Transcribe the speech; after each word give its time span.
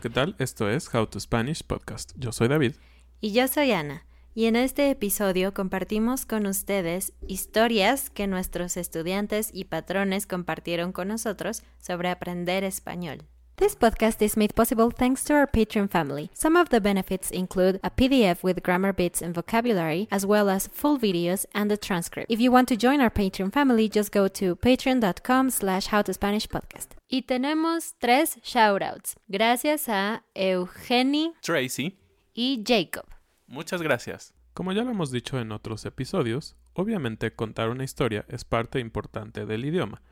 Hola, 0.00 0.08
¿qué 0.08 0.14
tal? 0.14 0.34
Esto 0.38 0.70
es 0.70 0.94
How 0.94 1.06
to 1.08 1.20
Spanish 1.20 1.62
Podcast. 1.62 2.12
Yo 2.16 2.32
soy 2.32 2.48
David. 2.48 2.72
Y 3.20 3.32
yo 3.32 3.46
soy 3.48 3.72
Ana. 3.72 4.06
Y 4.34 4.46
en 4.46 4.56
este 4.56 4.88
episodio 4.88 5.52
compartimos 5.52 6.24
con 6.24 6.46
ustedes 6.46 7.12
historias 7.28 8.08
que 8.08 8.26
nuestros 8.26 8.78
estudiantes 8.78 9.50
y 9.52 9.64
patrones 9.64 10.26
compartieron 10.26 10.92
con 10.92 11.08
nosotros 11.08 11.64
sobre 11.78 12.08
aprender 12.08 12.64
español. 12.64 13.26
This 13.56 13.76
podcast 13.76 14.22
is 14.22 14.38
made 14.38 14.54
possible 14.54 14.88
thanks 14.90 15.22
to 15.24 15.34
our 15.34 15.46
Patreon 15.46 15.90
family. 15.90 16.30
Some 16.32 16.58
of 16.58 16.70
the 16.70 16.80
benefits 16.80 17.30
include 17.30 17.78
a 17.82 17.90
PDF 17.90 18.42
with 18.42 18.62
grammar 18.62 18.94
bits 18.94 19.20
and 19.20 19.34
vocabulary, 19.34 20.08
as 20.10 20.24
well 20.24 20.48
as 20.48 20.66
full 20.66 20.98
videos 20.98 21.44
and 21.52 21.70
a 21.70 21.76
transcript. 21.76 22.30
If 22.30 22.40
you 22.40 22.50
want 22.50 22.68
to 22.68 22.76
join 22.76 23.02
our 23.02 23.10
Patreon 23.10 23.52
family, 23.52 23.86
just 23.90 24.12
go 24.12 24.28
to 24.28 24.56
patreon.com 24.56 25.50
slash 25.50 25.88
howtospanishpodcast. 25.88 26.99
Y 27.12 27.22
tenemos 27.22 27.96
tres 27.98 28.38
shoutouts. 28.40 29.18
Gracias 29.26 29.88
a 29.88 30.22
Eugenie 30.32 31.32
Tracy. 31.42 31.98
y 32.32 32.62
Jacob. 32.64 33.04
Muchas 33.48 33.82
gracias. 33.82 34.32
Como 34.54 34.70
ya 34.70 34.84
lo 34.84 34.92
hemos 34.92 35.10
dicho 35.10 35.40
en 35.40 35.50
otros 35.50 35.84
episodios, 35.86 36.56
obviamente 36.72 37.34
contar 37.34 37.68
una 37.68 37.82
historia 37.82 38.24
es 38.28 38.44
parte 38.44 38.78
importante 38.78 39.44
del 39.44 39.64
idioma. 39.64 40.02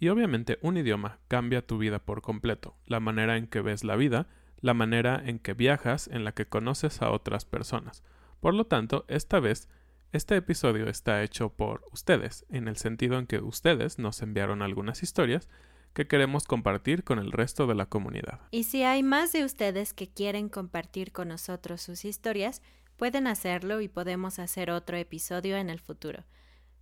Y 0.00 0.08
obviamente 0.08 0.58
un 0.62 0.78
idioma 0.78 1.18
cambia 1.28 1.66
tu 1.66 1.76
vida 1.76 1.98
por 1.98 2.22
completo, 2.22 2.74
la 2.86 3.00
manera 3.00 3.36
en 3.36 3.48
que 3.48 3.60
ves 3.60 3.84
la 3.84 3.96
vida, 3.96 4.26
la 4.58 4.72
manera 4.72 5.22
en 5.26 5.38
que 5.38 5.52
viajas, 5.52 6.08
en 6.08 6.24
la 6.24 6.32
que 6.32 6.46
conoces 6.46 7.02
a 7.02 7.10
otras 7.10 7.44
personas. 7.44 8.02
Por 8.40 8.54
lo 8.54 8.64
tanto, 8.64 9.04
esta 9.08 9.40
vez, 9.40 9.68
este 10.12 10.36
episodio 10.36 10.88
está 10.88 11.22
hecho 11.22 11.50
por 11.50 11.84
ustedes, 11.92 12.46
en 12.48 12.66
el 12.66 12.78
sentido 12.78 13.18
en 13.18 13.26
que 13.26 13.40
ustedes 13.40 13.98
nos 13.98 14.22
enviaron 14.22 14.62
algunas 14.62 15.02
historias 15.02 15.50
que 15.96 16.06
queremos 16.06 16.44
compartir 16.44 17.04
con 17.04 17.18
el 17.18 17.32
resto 17.32 17.66
de 17.66 17.74
la 17.74 17.86
comunidad. 17.86 18.38
Y 18.50 18.64
si 18.64 18.82
hay 18.82 19.02
más 19.02 19.32
de 19.32 19.46
ustedes 19.46 19.94
que 19.94 20.08
quieren 20.08 20.50
compartir 20.50 21.10
con 21.10 21.28
nosotros 21.28 21.80
sus 21.80 22.04
historias, 22.04 22.60
pueden 22.98 23.26
hacerlo 23.26 23.80
y 23.80 23.88
podemos 23.88 24.38
hacer 24.38 24.70
otro 24.70 24.98
episodio 24.98 25.56
en 25.56 25.70
el 25.70 25.80
futuro. 25.80 26.24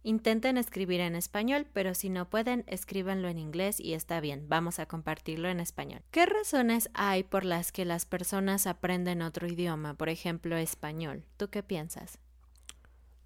Intenten 0.02 0.58
escribir 0.58 1.00
en 1.00 1.14
español, 1.14 1.64
pero 1.72 1.94
si 1.94 2.10
no 2.10 2.28
pueden, 2.28 2.64
escríbanlo 2.66 3.28
en 3.28 3.38
inglés 3.38 3.78
y 3.78 3.94
está 3.94 4.19
bien, 4.20 4.48
vamos 4.48 4.80
a 4.80 4.86
compartirlo 4.86 5.48
en 5.48 5.60
español. 5.60 6.02
¿Qué 6.10 6.26
razones 6.26 6.91
hay 6.92 7.22
por 7.22 7.44
las 7.44 7.70
que 7.70 7.84
las 7.84 8.06
personas 8.06 8.66
aprenden 8.66 9.22
otro 9.22 9.46
idioma, 9.46 9.94
por 9.94 10.08
ejemplo 10.08 10.56
español? 10.56 11.25
¿Tú 11.36 11.50
qué 11.50 11.62
piensas? 11.62 12.19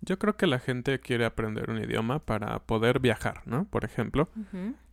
Yo 0.09 0.19
creo 0.19 0.39
que 0.39 0.47
la 0.47 0.59
gente 0.59 1.01
quiere 1.01 1.27
aprender 1.27 1.69
un 1.69 1.77
idioma 1.77 2.21
para 2.21 2.61
poder 2.61 2.99
viajar, 2.99 3.43
¿no? 3.45 3.67
Por 3.67 3.85
ejemplo, 3.85 4.31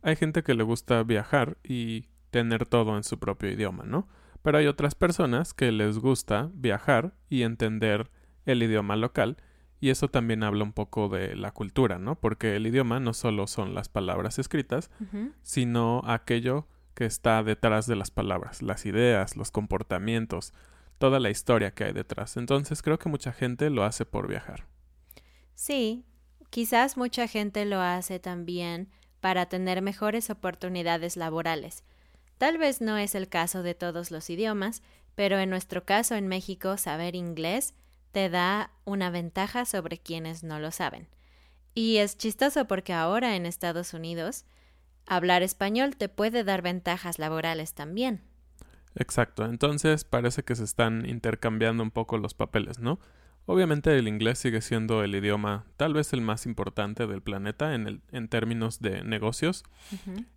hay 0.02 0.14
gente 0.14 0.42
que 0.42 0.52
le 0.52 0.62
gusta 0.62 1.02
viajar 1.04 1.56
y 1.64 2.08
tener 2.30 2.66
todo 2.66 2.98
en 2.98 3.02
su 3.02 3.18
propio 3.18 3.50
idioma, 3.50 3.84
¿no? 3.86 4.06
Pero 4.42 4.58
hay 4.58 4.66
otras 4.66 4.94
personas 4.94 5.54
que 5.54 5.72
les 5.72 5.98
gusta 5.98 6.50
viajar 6.52 7.14
y 7.30 7.44
entender 7.44 8.10
el 8.44 8.62
idioma 8.62 8.94
local 8.94 9.38
y 9.80 9.88
eso 9.88 10.08
también 10.08 10.42
habla 10.42 10.64
un 10.64 10.74
poco 10.74 11.08
de 11.08 11.34
la 11.34 11.50
cultura, 11.50 11.98
¿no? 11.98 12.16
Porque 12.16 12.54
el 12.54 12.66
idioma 12.66 13.00
no 13.00 13.14
solo 13.14 13.46
son 13.46 13.72
las 13.72 13.88
palabras 13.88 14.38
escritas, 14.38 14.90
sino 15.40 16.02
aquello 16.04 16.68
que 16.92 17.06
está 17.06 17.42
detrás 17.42 17.86
de 17.86 17.96
las 17.96 18.10
palabras, 18.10 18.60
las 18.60 18.84
ideas, 18.84 19.34
los 19.34 19.50
comportamientos, 19.50 20.52
toda 20.98 21.20
la 21.20 21.30
historia 21.30 21.70
que 21.70 21.84
hay 21.84 21.94
detrás. 21.94 22.36
Entonces 22.36 22.82
creo 22.82 22.98
que 22.98 23.08
mucha 23.08 23.32
gente 23.32 23.70
lo 23.70 23.82
hace 23.82 24.04
por 24.04 24.28
viajar. 24.28 24.66
Sí, 25.56 26.04
quizás 26.50 26.96
mucha 26.96 27.26
gente 27.26 27.64
lo 27.64 27.80
hace 27.80 28.20
también 28.20 28.90
para 29.20 29.46
tener 29.46 29.80
mejores 29.80 30.28
oportunidades 30.30 31.16
laborales. 31.16 31.82
Tal 32.38 32.58
vez 32.58 32.82
no 32.82 32.98
es 32.98 33.14
el 33.14 33.28
caso 33.28 33.62
de 33.62 33.74
todos 33.74 34.10
los 34.10 34.28
idiomas, 34.28 34.82
pero 35.14 35.38
en 35.38 35.48
nuestro 35.48 35.84
caso 35.86 36.14
en 36.14 36.28
México 36.28 36.76
saber 36.76 37.16
inglés 37.16 37.74
te 38.12 38.28
da 38.28 38.70
una 38.84 39.08
ventaja 39.10 39.64
sobre 39.64 39.98
quienes 39.98 40.44
no 40.44 40.60
lo 40.60 40.70
saben. 40.70 41.08
Y 41.74 41.96
es 41.96 42.18
chistoso 42.18 42.66
porque 42.66 42.92
ahora 42.92 43.34
en 43.34 43.46
Estados 43.46 43.94
Unidos 43.94 44.44
hablar 45.06 45.42
español 45.42 45.96
te 45.96 46.10
puede 46.10 46.44
dar 46.44 46.60
ventajas 46.60 47.18
laborales 47.18 47.72
también. 47.72 48.22
Exacto, 48.94 49.46
entonces 49.46 50.04
parece 50.04 50.42
que 50.42 50.54
se 50.54 50.64
están 50.64 51.06
intercambiando 51.08 51.82
un 51.82 51.90
poco 51.90 52.18
los 52.18 52.34
papeles, 52.34 52.78
¿no? 52.78 52.98
Obviamente 53.48 53.96
el 53.96 54.08
inglés 54.08 54.40
sigue 54.40 54.60
siendo 54.60 55.04
el 55.04 55.14
idioma 55.14 55.66
tal 55.76 55.94
vez 55.94 56.12
el 56.12 56.20
más 56.20 56.46
importante 56.46 57.06
del 57.06 57.22
planeta 57.22 57.74
en, 57.74 57.86
el, 57.86 58.00
en 58.10 58.26
términos 58.26 58.80
de 58.80 59.04
negocios. 59.04 59.62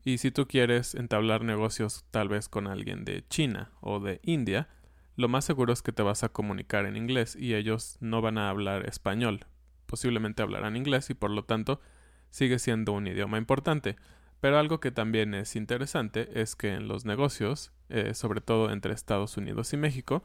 Y 0.05 0.19
si 0.19 0.29
tú 0.29 0.47
quieres 0.47 0.93
entablar 0.93 1.43
negocios 1.43 2.05
tal 2.11 2.29
vez 2.29 2.49
con 2.49 2.67
alguien 2.67 3.05
de 3.05 3.25
China 3.27 3.71
o 3.81 3.99
de 3.99 4.19
India, 4.23 4.69
lo 5.15 5.27
más 5.27 5.43
seguro 5.43 5.73
es 5.73 5.81
que 5.81 5.91
te 5.91 6.03
vas 6.03 6.23
a 6.23 6.29
comunicar 6.29 6.85
en 6.85 6.95
inglés 6.95 7.35
y 7.35 7.55
ellos 7.55 7.97
no 7.99 8.21
van 8.21 8.37
a 8.37 8.51
hablar 8.51 8.87
español. 8.87 9.47
Posiblemente 9.87 10.43
hablarán 10.43 10.77
inglés 10.77 11.09
y 11.09 11.15
por 11.15 11.31
lo 11.31 11.43
tanto 11.43 11.81
sigue 12.29 12.59
siendo 12.59 12.93
un 12.93 13.07
idioma 13.07 13.39
importante. 13.39 13.95
Pero 14.39 14.59
algo 14.59 14.79
que 14.79 14.91
también 14.91 15.33
es 15.33 15.55
interesante 15.55 16.29
es 16.39 16.55
que 16.55 16.73
en 16.73 16.87
los 16.87 17.05
negocios, 17.05 17.73
eh, 17.89 18.13
sobre 18.13 18.39
todo 18.39 18.71
entre 18.71 18.93
Estados 18.93 19.35
Unidos 19.35 19.73
y 19.73 19.77
México, 19.77 20.23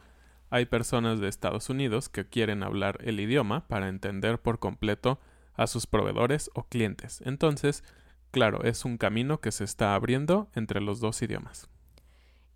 hay 0.50 0.66
personas 0.66 1.20
de 1.20 1.28
Estados 1.28 1.70
Unidos 1.70 2.08
que 2.08 2.28
quieren 2.28 2.62
hablar 2.62 2.98
el 3.02 3.20
idioma 3.20 3.66
para 3.66 3.88
entender 3.88 4.40
por 4.40 4.58
completo 4.58 5.20
a 5.54 5.66
sus 5.66 5.86
proveedores 5.86 6.50
o 6.54 6.64
clientes. 6.64 7.22
Entonces, 7.24 7.84
claro, 8.30 8.62
es 8.64 8.84
un 8.84 8.98
camino 8.98 9.40
que 9.40 9.52
se 9.52 9.64
está 9.64 9.94
abriendo 9.94 10.48
entre 10.54 10.80
los 10.80 11.00
dos 11.00 11.22
idiomas. 11.22 11.68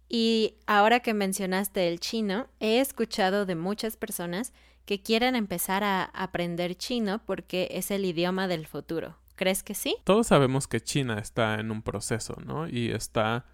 Y 0.09 0.55
ahora 0.67 1.01
que 1.01 1.13
mencionaste 1.13 1.89
el 1.89 2.01
chino, 2.01 2.49
he 2.61 2.81
escuchado 2.81 3.47
de 3.47 3.55
muchas 3.55 3.97
personas 3.97 4.53
que 4.87 5.03
quieren 5.03 5.37
empezar 5.37 5.85
a 5.85 6.05
aprender 6.05 6.75
chino 6.75 7.21
porque 7.27 7.69
es 7.73 7.91
el 7.91 8.07
idioma 8.07 8.49
del 8.49 8.67
futuro. 8.67 9.17
¿Crees 9.37 9.63
que 9.63 9.75
sí? 9.75 9.97
Todos 10.05 10.29
sabemos 10.29 10.67
que 10.67 10.81
China 10.81 11.19
está 11.19 11.61
en 11.61 11.71
un 11.71 11.83
proceso, 11.83 12.37
¿no? 12.45 12.67
Y 12.67 12.91
está 12.91 13.45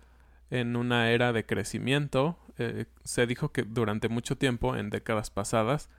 en 0.50 0.76
una 0.76 1.10
era 1.10 1.32
de 1.32 1.44
crecimiento. 1.44 2.38
Eh, 2.58 2.86
se 3.04 3.26
dijo 3.26 3.52
que 3.52 3.62
durante 3.62 4.08
mucho 4.08 4.36
tiempo, 4.36 4.76
en 4.76 4.90
décadas 4.90 5.30
pasadas, 5.30 5.90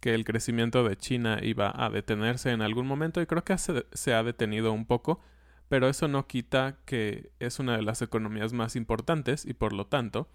que 0.00 0.14
el 0.14 0.24
crecimiento 0.24 0.82
de 0.82 0.96
China 0.96 1.38
iba 1.42 1.72
a 1.74 1.90
detenerse 1.90 2.50
en 2.50 2.62
algún 2.62 2.86
momento 2.86 3.20
y 3.20 3.26
creo 3.26 3.44
que 3.44 3.56
se 3.58 4.14
ha 4.14 4.22
detenido 4.22 4.72
un 4.72 4.86
poco, 4.86 5.20
pero 5.68 5.88
eso 5.88 6.08
no 6.08 6.26
quita 6.26 6.78
que 6.86 7.30
es 7.38 7.58
una 7.58 7.76
de 7.76 7.82
las 7.82 8.02
economías 8.02 8.52
más 8.52 8.76
importantes 8.76 9.44
y 9.44 9.52
por 9.52 9.72
lo 9.72 9.86
tanto 9.86 10.28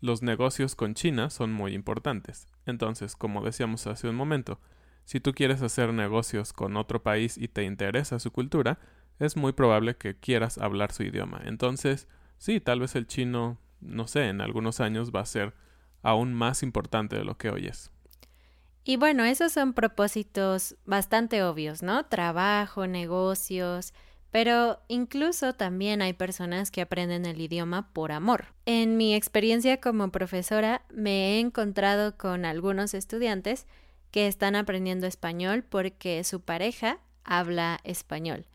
los 0.00 0.22
negocios 0.22 0.74
con 0.74 0.94
China 0.94 1.30
son 1.30 1.52
muy 1.52 1.74
importantes. 1.74 2.48
Entonces, 2.66 3.16
como 3.16 3.44
decíamos 3.44 3.86
hace 3.86 4.08
un 4.08 4.16
momento, 4.16 4.60
si 5.04 5.20
tú 5.20 5.32
quieres 5.32 5.62
hacer 5.62 5.92
negocios 5.92 6.52
con 6.52 6.76
otro 6.76 7.02
país 7.02 7.38
y 7.38 7.48
te 7.48 7.64
interesa 7.64 8.18
su 8.18 8.30
cultura, 8.30 8.78
es 9.18 9.36
muy 9.36 9.52
probable 9.52 9.96
que 9.96 10.16
quieras 10.16 10.58
hablar 10.58 10.92
su 10.92 11.02
idioma. 11.04 11.40
Entonces, 11.44 12.08
sí, 12.38 12.60
tal 12.60 12.80
vez 12.80 12.96
el 12.96 13.06
chino, 13.06 13.58
no 13.82 14.06
sé, 14.06 14.28
en 14.28 14.40
algunos 14.40 14.80
años 14.80 15.10
va 15.14 15.20
a 15.20 15.26
ser 15.26 15.54
aún 16.02 16.32
más 16.32 16.62
importante 16.62 17.16
de 17.16 17.24
lo 17.24 17.36
que 17.36 17.50
hoy 17.50 17.66
es. 17.66 17.90
Y 18.84 18.96
bueno, 18.96 19.24
esos 19.24 19.52
son 19.52 19.74
propósitos 19.74 20.76
bastante 20.84 21.42
obvios, 21.44 21.82
¿no? 21.82 22.06
Trabajo, 22.06 22.86
negocios, 22.88 23.94
pero 24.32 24.80
incluso 24.88 25.52
también 25.52 26.02
hay 26.02 26.14
personas 26.14 26.70
que 26.70 26.80
aprenden 26.80 27.26
el 27.26 27.40
idioma 27.40 27.92
por 27.92 28.10
amor. 28.10 28.46
En 28.66 28.96
mi 28.96 29.14
experiencia 29.14 29.80
como 29.80 30.10
profesora 30.10 30.82
me 30.90 31.34
he 31.36 31.40
encontrado 31.40 32.16
con 32.16 32.44
algunos 32.44 32.94
estudiantes 32.94 33.66
que 34.10 34.26
están 34.26 34.56
aprendiendo 34.56 35.06
español 35.06 35.64
porque 35.68 36.24
su 36.24 36.40
pareja 36.40 36.98
habla 37.24 37.78
español. 37.84 38.46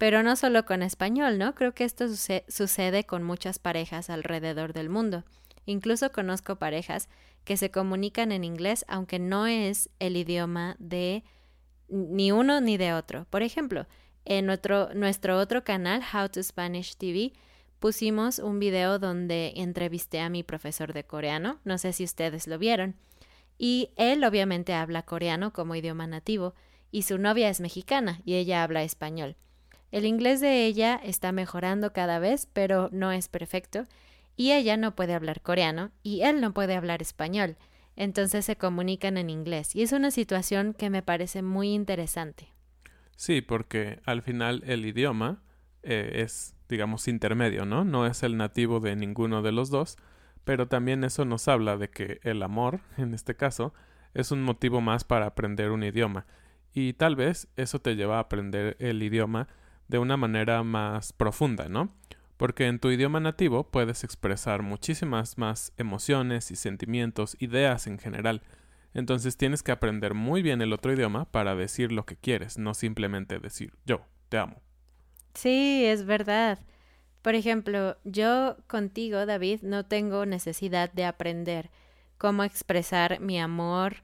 Pero 0.00 0.22
no 0.22 0.34
solo 0.34 0.64
con 0.64 0.82
español, 0.82 1.36
¿no? 1.36 1.54
Creo 1.54 1.74
que 1.74 1.84
esto 1.84 2.06
sucede 2.08 3.04
con 3.04 3.22
muchas 3.22 3.58
parejas 3.58 4.08
alrededor 4.08 4.72
del 4.72 4.88
mundo. 4.88 5.24
Incluso 5.66 6.10
conozco 6.10 6.56
parejas 6.56 7.10
que 7.44 7.58
se 7.58 7.70
comunican 7.70 8.32
en 8.32 8.42
inglés 8.42 8.86
aunque 8.88 9.18
no 9.18 9.46
es 9.46 9.90
el 9.98 10.16
idioma 10.16 10.74
de 10.78 11.22
ni 11.90 12.32
uno 12.32 12.62
ni 12.62 12.78
de 12.78 12.94
otro. 12.94 13.26
Por 13.28 13.42
ejemplo, 13.42 13.86
en 14.24 14.46
nuestro, 14.46 14.88
nuestro 14.94 15.38
otro 15.38 15.64
canal, 15.64 16.00
How 16.14 16.30
to 16.30 16.42
Spanish 16.42 16.96
TV, 16.96 17.34
pusimos 17.78 18.38
un 18.38 18.58
video 18.58 18.98
donde 18.98 19.52
entrevisté 19.56 20.20
a 20.20 20.30
mi 20.30 20.42
profesor 20.42 20.94
de 20.94 21.04
coreano. 21.04 21.60
No 21.64 21.76
sé 21.76 21.92
si 21.92 22.04
ustedes 22.04 22.46
lo 22.46 22.58
vieron. 22.58 22.96
Y 23.58 23.90
él 23.96 24.24
obviamente 24.24 24.72
habla 24.72 25.02
coreano 25.02 25.52
como 25.52 25.74
idioma 25.74 26.06
nativo 26.06 26.54
y 26.90 27.02
su 27.02 27.18
novia 27.18 27.50
es 27.50 27.60
mexicana 27.60 28.22
y 28.24 28.36
ella 28.36 28.62
habla 28.62 28.82
español. 28.82 29.36
El 29.90 30.04
inglés 30.04 30.40
de 30.40 30.66
ella 30.66 31.00
está 31.02 31.32
mejorando 31.32 31.92
cada 31.92 32.18
vez, 32.20 32.46
pero 32.52 32.88
no 32.92 33.10
es 33.10 33.28
perfecto, 33.28 33.86
y 34.36 34.52
ella 34.52 34.76
no 34.76 34.94
puede 34.94 35.14
hablar 35.14 35.42
coreano 35.42 35.90
y 36.02 36.22
él 36.22 36.40
no 36.40 36.54
puede 36.54 36.76
hablar 36.76 37.02
español, 37.02 37.56
entonces 37.96 38.44
se 38.44 38.56
comunican 38.56 39.16
en 39.18 39.30
inglés, 39.30 39.74
y 39.74 39.82
es 39.82 39.92
una 39.92 40.10
situación 40.10 40.74
que 40.74 40.90
me 40.90 41.02
parece 41.02 41.42
muy 41.42 41.72
interesante. 41.74 42.48
Sí, 43.16 43.42
porque 43.42 44.00
al 44.04 44.22
final 44.22 44.62
el 44.64 44.86
idioma 44.86 45.42
eh, 45.82 46.22
es, 46.22 46.54
digamos, 46.68 47.08
intermedio, 47.08 47.66
¿no? 47.66 47.84
No 47.84 48.06
es 48.06 48.22
el 48.22 48.36
nativo 48.36 48.80
de 48.80 48.96
ninguno 48.96 49.42
de 49.42 49.52
los 49.52 49.70
dos, 49.70 49.96
pero 50.44 50.68
también 50.68 51.04
eso 51.04 51.24
nos 51.24 51.48
habla 51.48 51.76
de 51.76 51.90
que 51.90 52.20
el 52.22 52.42
amor, 52.42 52.80
en 52.96 53.12
este 53.12 53.34
caso, 53.34 53.74
es 54.14 54.30
un 54.30 54.42
motivo 54.42 54.80
más 54.80 55.04
para 55.04 55.26
aprender 55.26 55.70
un 55.70 55.82
idioma, 55.82 56.26
y 56.72 56.92
tal 56.92 57.16
vez 57.16 57.48
eso 57.56 57.80
te 57.80 57.96
lleva 57.96 58.18
a 58.18 58.20
aprender 58.20 58.76
el 58.78 59.02
idioma 59.02 59.48
de 59.90 59.98
una 59.98 60.16
manera 60.16 60.62
más 60.62 61.12
profunda, 61.12 61.68
¿no? 61.68 61.92
Porque 62.36 62.68
en 62.68 62.78
tu 62.78 62.90
idioma 62.90 63.20
nativo 63.20 63.64
puedes 63.64 64.04
expresar 64.04 64.62
muchísimas 64.62 65.36
más 65.36 65.72
emociones 65.76 66.50
y 66.52 66.56
sentimientos, 66.56 67.36
ideas 67.40 67.86
en 67.88 67.98
general. 67.98 68.42
Entonces 68.94 69.36
tienes 69.36 69.62
que 69.62 69.72
aprender 69.72 70.14
muy 70.14 70.42
bien 70.42 70.62
el 70.62 70.72
otro 70.72 70.92
idioma 70.92 71.24
para 71.26 71.56
decir 71.56 71.90
lo 71.92 72.06
que 72.06 72.16
quieres, 72.16 72.56
no 72.56 72.72
simplemente 72.72 73.40
decir 73.40 73.74
yo 73.84 74.02
te 74.28 74.38
amo. 74.38 74.62
Sí, 75.34 75.84
es 75.84 76.06
verdad. 76.06 76.60
Por 77.20 77.34
ejemplo, 77.34 77.98
yo 78.04 78.56
contigo, 78.68 79.26
David, 79.26 79.60
no 79.62 79.84
tengo 79.84 80.24
necesidad 80.24 80.90
de 80.92 81.04
aprender 81.04 81.70
cómo 82.16 82.44
expresar 82.44 83.20
mi 83.20 83.38
amor 83.38 83.96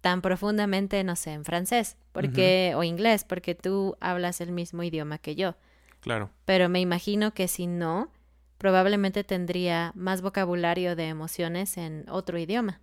tan 0.00 0.20
profundamente, 0.22 1.02
no 1.02 1.16
sé, 1.16 1.32
en 1.32 1.44
francés, 1.44 1.96
porque 2.20 2.72
o 2.76 2.82
inglés, 2.82 3.24
porque 3.24 3.54
tú 3.54 3.96
hablas 4.00 4.40
el 4.40 4.52
mismo 4.52 4.82
idioma 4.82 5.18
que 5.18 5.34
yo. 5.34 5.54
Claro. 6.00 6.30
Pero 6.44 6.68
me 6.68 6.80
imagino 6.80 7.32
que 7.32 7.48
si 7.48 7.66
no, 7.66 8.10
probablemente 8.58 9.24
tendría 9.24 9.92
más 9.94 10.20
vocabulario 10.20 10.96
de 10.96 11.08
emociones 11.08 11.76
en 11.76 12.04
otro 12.08 12.38
idioma. 12.38 12.80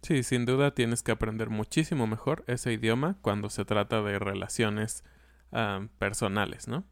Sí, 0.00 0.22
sin 0.22 0.46
duda 0.46 0.74
tienes 0.74 1.02
que 1.02 1.12
aprender 1.12 1.50
muchísimo 1.50 2.06
mejor 2.06 2.44
ese 2.46 2.72
idioma 2.72 3.18
cuando 3.20 3.50
se 3.50 3.66
trata 3.66 4.00
de 4.00 4.18
relaciones 4.18 5.04
ah, 5.52 5.86
personales, 5.98 6.66
¿no? 6.66 6.84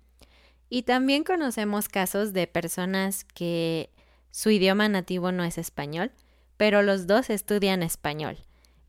Y 0.69 0.83
también 0.83 1.25
conocemos 1.25 1.89
casos 1.89 2.35
de 2.35 2.47
personas 2.47 3.25
que 3.25 3.91
su 4.31 4.51
idioma 4.51 4.87
nativo 4.91 5.33
no 5.33 5.45
es 5.45 5.57
español, 5.57 6.13
pero 6.59 6.83
los 6.83 7.07
dos 7.07 7.31
estudian 7.31 7.83
español. 7.83 8.37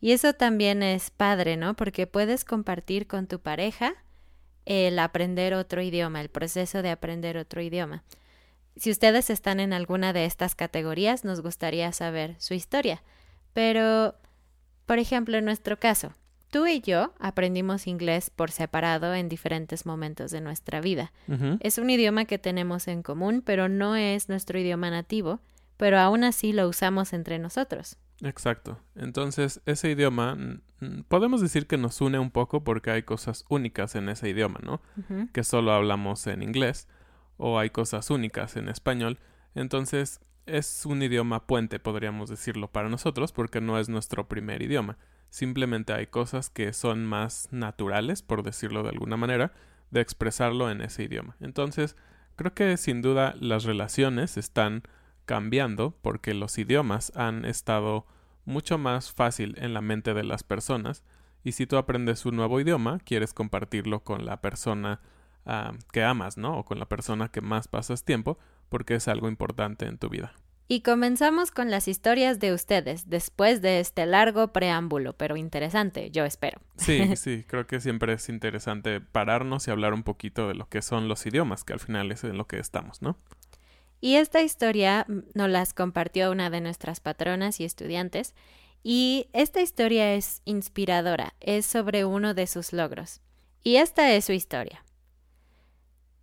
Y 0.01 0.11
eso 0.11 0.33
también 0.33 0.83
es 0.83 1.09
padre, 1.09 1.57
¿no? 1.57 1.75
Porque 1.75 2.07
puedes 2.07 2.45
compartir 2.45 3.07
con 3.07 3.27
tu 3.27 3.39
pareja 3.39 3.95
el 4.65 4.99
aprender 4.99 5.53
otro 5.53 5.81
idioma, 5.81 6.21
el 6.21 6.29
proceso 6.29 6.81
de 6.81 6.91
aprender 6.91 7.37
otro 7.37 7.61
idioma. 7.61 8.03
Si 8.75 8.91
ustedes 8.91 9.29
están 9.29 9.59
en 9.59 9.73
alguna 9.73 10.13
de 10.13 10.25
estas 10.25 10.55
categorías, 10.55 11.25
nos 11.25 11.41
gustaría 11.41 11.91
saber 11.91 12.35
su 12.39 12.53
historia. 12.53 13.03
Pero, 13.53 14.15
por 14.85 14.99
ejemplo, 14.99 15.37
en 15.37 15.45
nuestro 15.45 15.77
caso, 15.77 16.13
tú 16.49 16.65
y 16.65 16.79
yo 16.79 17.13
aprendimos 17.19 17.87
inglés 17.87 18.29
por 18.29 18.51
separado 18.51 19.13
en 19.13 19.27
diferentes 19.27 19.85
momentos 19.85 20.31
de 20.31 20.39
nuestra 20.39 20.79
vida. 20.79 21.11
Es 21.59 21.77
un 21.77 21.89
idioma 21.89 22.25
que 22.25 22.37
tenemos 22.37 22.87
en 22.87 23.03
común, 23.03 23.41
pero 23.45 23.67
no 23.67 23.95
es 23.95 24.29
nuestro 24.29 24.59
idioma 24.59 24.89
nativo, 24.89 25.41
pero 25.79 25.97
aún 25.97 26.25
así 26.25 26.51
lo 26.51 26.67
usamos 26.67 27.13
entre 27.13 27.39
nosotros. 27.39 27.95
Exacto. 28.21 28.81
Entonces, 28.95 29.61
ese 29.65 29.89
idioma, 29.89 30.37
podemos 31.07 31.39
decir 31.39 31.67
que 31.67 31.77
nos 31.77 32.01
une 32.01 32.19
un 32.19 32.31
poco 32.31 32.65
porque 32.65 32.91
hay 32.91 33.03
cosas 33.03 33.45
únicas 33.47 33.95
en 33.95 34.09
ese 34.09 34.27
idioma, 34.27 34.59
¿no? 34.61 34.81
Que 35.31 35.45
solo 35.45 35.71
hablamos 35.71 36.27
en 36.27 36.43
inglés 36.43 36.89
o 37.37 37.59
hay 37.59 37.69
cosas 37.69 38.09
únicas 38.09 38.57
en 38.57 38.67
español. 38.67 39.19
Entonces, 39.55 40.19
es 40.45 40.85
un 40.85 41.01
idioma 41.01 41.47
puente, 41.47 41.79
podríamos 41.79 42.29
decirlo, 42.29 42.69
para 42.69 42.89
nosotros 42.89 43.31
porque 43.31 43.61
no 43.61 43.79
es 43.79 43.87
nuestro 43.87 44.27
primer 44.27 44.61
idioma. 44.61 44.97
Simplemente 45.29 45.93
hay 45.93 46.07
cosas 46.07 46.49
que 46.49 46.73
son 46.73 47.05
más 47.05 47.47
naturales, 47.51 48.21
por 48.21 48.43
decirlo 48.43 48.83
de 48.83 48.89
alguna 48.89 49.15
manera, 49.15 49.53
de 49.91 50.01
expresarlo 50.01 50.69
en 50.69 50.81
ese 50.81 51.03
idioma. 51.03 51.37
Entonces, 51.39 51.95
creo 52.35 52.53
que 52.53 52.75
sin 52.75 53.01
duda 53.01 53.33
las 53.39 53.63
relaciones 53.63 54.35
están 54.35 54.83
cambiando 55.29 55.91
porque 56.01 56.33
los 56.33 56.57
idiomas 56.57 57.15
han 57.15 57.45
estado 57.45 58.07
mucho 58.45 58.79
más 58.79 59.11
fácil 59.11 59.53
en 59.59 59.75
la 59.75 59.79
mente 59.79 60.15
de 60.15 60.23
las 60.23 60.41
personas 60.41 61.03
y 61.43 61.51
si 61.51 61.67
tú 61.67 61.77
aprendes 61.77 62.25
un 62.25 62.35
nuevo 62.35 62.59
idioma 62.59 62.97
quieres 63.05 63.35
compartirlo 63.35 64.03
con 64.03 64.25
la 64.25 64.41
persona 64.41 65.01
ah, 65.45 65.73
que 65.93 66.03
amas, 66.03 66.39
¿no? 66.39 66.57
O 66.57 66.65
con 66.65 66.79
la 66.79 66.89
persona 66.89 67.29
que 67.29 67.41
más 67.41 67.67
pasas 67.67 68.03
tiempo 68.03 68.39
porque 68.69 68.95
es 68.95 69.07
algo 69.07 69.29
importante 69.29 69.85
en 69.85 69.99
tu 69.99 70.09
vida. 70.09 70.33
Y 70.67 70.81
comenzamos 70.81 71.51
con 71.51 71.69
las 71.69 71.87
historias 71.87 72.39
de 72.39 72.51
ustedes 72.51 73.07
después 73.07 73.61
de 73.61 73.81
este 73.81 74.07
largo 74.07 74.47
preámbulo, 74.47 75.13
pero 75.13 75.37
interesante, 75.37 76.09
yo 76.09 76.25
espero. 76.25 76.59
Sí, 76.75 77.15
sí, 77.17 77.45
creo 77.47 77.67
que 77.67 77.79
siempre 77.79 78.13
es 78.13 78.29
interesante 78.29 78.99
pararnos 78.99 79.67
y 79.67 79.71
hablar 79.71 79.93
un 79.93 80.01
poquito 80.01 80.47
de 80.47 80.55
lo 80.55 80.67
que 80.69 80.81
son 80.81 81.07
los 81.07 81.23
idiomas, 81.27 81.63
que 81.63 81.73
al 81.73 81.79
final 81.79 82.11
es 82.11 82.23
en 82.23 82.35
lo 82.35 82.47
que 82.47 82.57
estamos, 82.57 83.03
¿no? 83.03 83.15
Y 84.01 84.15
esta 84.15 84.41
historia 84.41 85.05
mm, 85.07 85.19
nos 85.33 85.49
las 85.49 85.73
compartió 85.73 86.31
una 86.31 86.49
de 86.49 86.61
nuestras 86.61 86.99
patronas 86.99 87.59
y 87.59 87.65
estudiantes. 87.65 88.33
Y 88.83 89.27
esta 89.33 89.61
historia 89.61 90.13
es 90.13 90.41
inspiradora, 90.45 91.35
es 91.41 91.65
sobre 91.65 92.05
uno 92.05 92.33
de 92.33 92.47
sus 92.47 92.71
logros. 92.71 93.21
Y 93.61 93.75
esta 93.75 94.13
es 94.13 94.25
su 94.25 94.31
historia. 94.31 94.85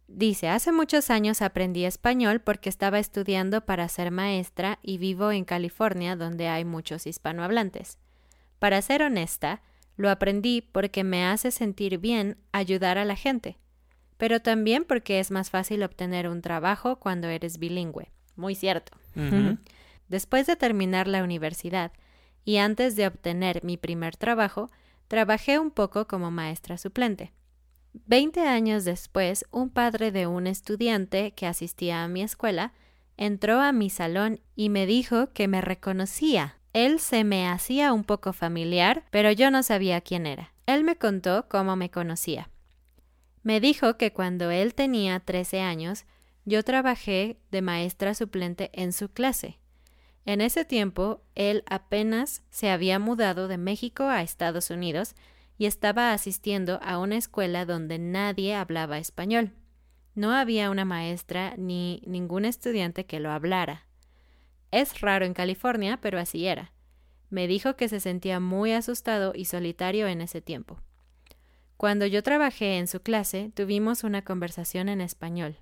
Dice, 0.09 0.49
hace 0.49 0.73
muchos 0.73 1.11
años 1.11 1.43
aprendí 1.43 1.85
español 1.85 2.41
porque 2.41 2.69
estaba 2.69 2.99
estudiando 2.99 3.67
para 3.67 3.89
ser 3.89 4.11
maestra 4.11 4.79
y 4.81 4.99
vivo 4.99 5.33
en 5.33 5.45
California 5.45 6.17
donde 6.17 6.49
hay 6.49 6.65
muchos 6.65 7.07
hispanohablantes. 7.07 7.99
Para 8.59 8.81
ser 8.81 9.03
honesta, 9.03 9.63
lo 9.97 10.09
aprendí 10.09 10.63
porque 10.63 11.05
me 11.05 11.27
hace 11.27 11.51
sentir 11.51 11.99
bien 11.99 12.39
ayudar 12.53 12.99
a 12.99 13.05
la 13.05 13.17
gente 13.17 13.59
pero 14.17 14.41
también 14.41 14.85
porque 14.85 15.21
es 15.21 15.31
más 15.31 15.51
fácil 15.51 15.83
obtener 15.83 16.29
un 16.29 16.43
trabajo 16.43 16.97
cuando 16.97 17.29
eres 17.29 17.59
bilingüe. 17.59 18.11
Muy 18.37 18.55
cierto. 18.55 18.93
Después 20.09 20.47
de 20.47 20.57
terminar 20.57 21.09
la 21.09 21.25
universidad 21.25 21.93
y 22.45 22.59
antes 22.59 22.97
de 22.97 23.07
obtener 23.07 23.65
mi 23.65 23.77
primer 23.77 24.17
trabajo, 24.17 24.71
trabajé 25.09 25.59
un 25.59 25.71
poco 25.71 26.07
como 26.07 26.31
maestra 26.31 26.79
suplente. 26.79 27.33
Veinte 28.05 28.41
años 28.41 28.85
después, 28.85 29.47
un 29.51 29.71
padre 29.71 30.13
de 30.13 30.27
un 30.27 30.47
estudiante 30.47 31.33
que 31.33 31.47
asistía 31.47 32.05
a 32.05 32.09
mi 32.09 32.23
escuela 32.23 32.73
entró 33.17 33.61
a 33.61 33.73
mi 33.73 33.89
salón 33.89 34.41
y 34.55 34.69
me 34.69 34.85
dijo 34.87 35.33
que 35.33 35.49
me 35.49 35.63
reconocía. 35.63 36.59
Él 36.75 37.01
se 37.01 37.25
me 37.25 37.49
hacía 37.49 37.95
un 37.95 38.05
poco 38.05 38.35
familiar, 38.35 39.05
pero 39.11 39.33
yo 39.33 39.51
no 39.51 39.63
sabía 39.63 40.03
quién 40.03 40.27
era. 40.27 40.53
Él 40.67 40.85
me 40.85 40.97
contó 40.97 41.47
cómo 41.49 41.75
me 41.75 41.91
conocía. 41.91 42.51
Me 43.47 43.61
dijo 43.61 43.97
que 43.97 44.13
cuando 44.13 44.51
él 44.51 44.75
tenía 44.75 45.21
trece 45.21 45.61
años, 45.61 46.05
yo 46.47 46.65
trabajé 46.65 47.39
de 47.53 47.63
maestra 47.63 48.13
suplente 48.13 48.71
en 48.73 48.93
su 48.93 49.09
clase. 49.09 49.61
En 50.25 50.41
ese 50.41 50.65
tiempo, 50.65 51.23
él 51.37 51.63
apenas 51.71 52.43
se 52.51 52.71
había 52.71 52.99
mudado 52.99 53.47
de 53.47 53.57
México 53.57 54.09
a 54.09 54.23
Estados 54.23 54.71
Unidos 54.71 55.15
y 55.59 55.67
estaba 55.67 56.13
asistiendo 56.13 56.81
a 56.83 56.99
una 56.99 57.19
escuela 57.19 57.67
donde 57.67 58.01
nadie 58.01 58.57
hablaba 58.57 58.99
español. 58.99 59.53
No 60.17 60.33
había 60.33 60.69
una 60.69 60.85
maestra 60.85 61.55
ni 61.57 62.03
ningún 62.05 62.47
estudiante 62.47 63.07
que 63.07 63.21
lo 63.21 63.31
hablara. 63.31 63.87
Es 64.73 65.01
raro 65.01 65.25
en 65.25 65.35
California, 65.35 66.01
pero 66.03 66.19
así 66.19 66.49
era. 66.49 66.73
Me 67.31 67.47
dijo 67.47 67.77
que 67.77 67.89
se 67.89 68.01
sentía 68.01 68.41
muy 68.41 68.73
asustado 68.73 69.35
y 69.37 69.45
solitario 69.45 70.09
en 70.09 70.21
ese 70.21 70.41
tiempo. 70.41 70.81
Cuando 71.77 72.07
yo 72.07 72.23
trabajé 72.23 72.79
en 72.79 72.87
su 72.87 73.01
clase, 73.01 73.51
tuvimos 73.55 74.03
una 74.03 74.23
conversación 74.23 74.89
en 74.89 75.01
español. 75.01 75.57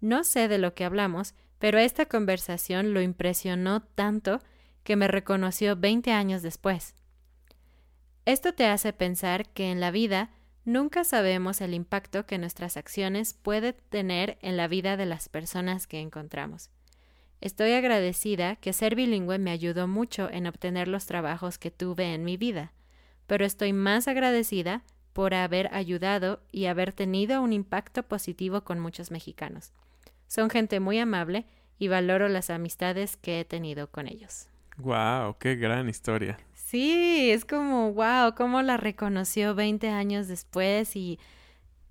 No 0.00 0.24
sé 0.24 0.48
de 0.48 0.58
lo 0.58 0.74
que 0.74 0.84
hablamos, 0.84 1.34
pero 1.58 1.78
esta 1.78 2.06
conversación 2.06 2.94
lo 2.94 3.02
impresionó 3.02 3.82
tanto 3.82 4.40
que 4.84 4.96
me 4.96 5.08
reconoció 5.08 5.76
veinte 5.76 6.12
años 6.12 6.42
después. 6.42 6.94
Esto 8.26 8.54
te 8.54 8.66
hace 8.66 8.92
pensar 8.92 9.48
que 9.50 9.70
en 9.70 9.80
la 9.80 9.90
vida 9.90 10.30
nunca 10.64 11.04
sabemos 11.04 11.60
el 11.60 11.74
impacto 11.74 12.26
que 12.26 12.38
nuestras 12.38 12.76
acciones 12.76 13.34
pueden 13.34 13.76
tener 13.90 14.38
en 14.40 14.56
la 14.56 14.66
vida 14.66 14.96
de 14.96 15.06
las 15.06 15.28
personas 15.28 15.86
que 15.86 16.00
encontramos. 16.00 16.70
Estoy 17.42 17.72
agradecida 17.72 18.56
que 18.56 18.72
ser 18.72 18.94
bilingüe 18.94 19.38
me 19.38 19.50
ayudó 19.50 19.86
mucho 19.86 20.30
en 20.30 20.46
obtener 20.46 20.88
los 20.88 21.04
trabajos 21.04 21.58
que 21.58 21.70
tuve 21.70 22.14
en 22.14 22.24
mi 22.24 22.38
vida, 22.38 22.72
pero 23.26 23.44
estoy 23.44 23.74
más 23.74 24.08
agradecida 24.08 24.84
por 25.14 25.32
haber 25.32 25.72
ayudado 25.72 26.40
y 26.52 26.66
haber 26.66 26.92
tenido 26.92 27.40
un 27.40 27.54
impacto 27.54 28.02
positivo 28.02 28.64
con 28.64 28.80
muchos 28.80 29.10
mexicanos. 29.10 29.72
Son 30.26 30.50
gente 30.50 30.80
muy 30.80 30.98
amable 30.98 31.46
y 31.78 31.88
valoro 31.88 32.28
las 32.28 32.50
amistades 32.50 33.16
que 33.16 33.40
he 33.40 33.44
tenido 33.46 33.86
con 33.86 34.08
ellos. 34.08 34.48
Wow, 34.76 35.36
qué 35.38 35.54
gran 35.54 35.88
historia. 35.88 36.36
Sí, 36.52 37.30
es 37.30 37.44
como, 37.44 37.92
wow, 37.92 38.34
cómo 38.36 38.60
la 38.62 38.76
reconoció 38.76 39.54
20 39.54 39.88
años 39.88 40.26
después 40.26 40.96
y 40.96 41.20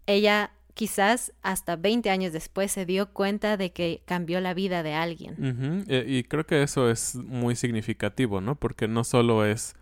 ella 0.05 0.51
quizás 0.73 1.31
hasta 1.43 1.77
20 1.77 2.09
años 2.09 2.33
después 2.33 2.73
se 2.73 2.85
dio 2.85 3.13
cuenta 3.13 3.55
de 3.55 3.71
que 3.71 4.01
cambió 4.05 4.41
la 4.41 4.53
vida 4.53 4.83
de 4.83 4.93
alguien. 4.93 5.85
Eh, 5.87 6.03
y 6.05 6.23
creo 6.23 6.45
que 6.45 6.61
eso 6.61 6.89
es 6.89 7.15
muy 7.15 7.55
significativo, 7.55 8.41
¿no? 8.41 8.55
Porque 8.55 8.89
no 8.89 9.05
solo 9.05 9.45
es 9.45 9.75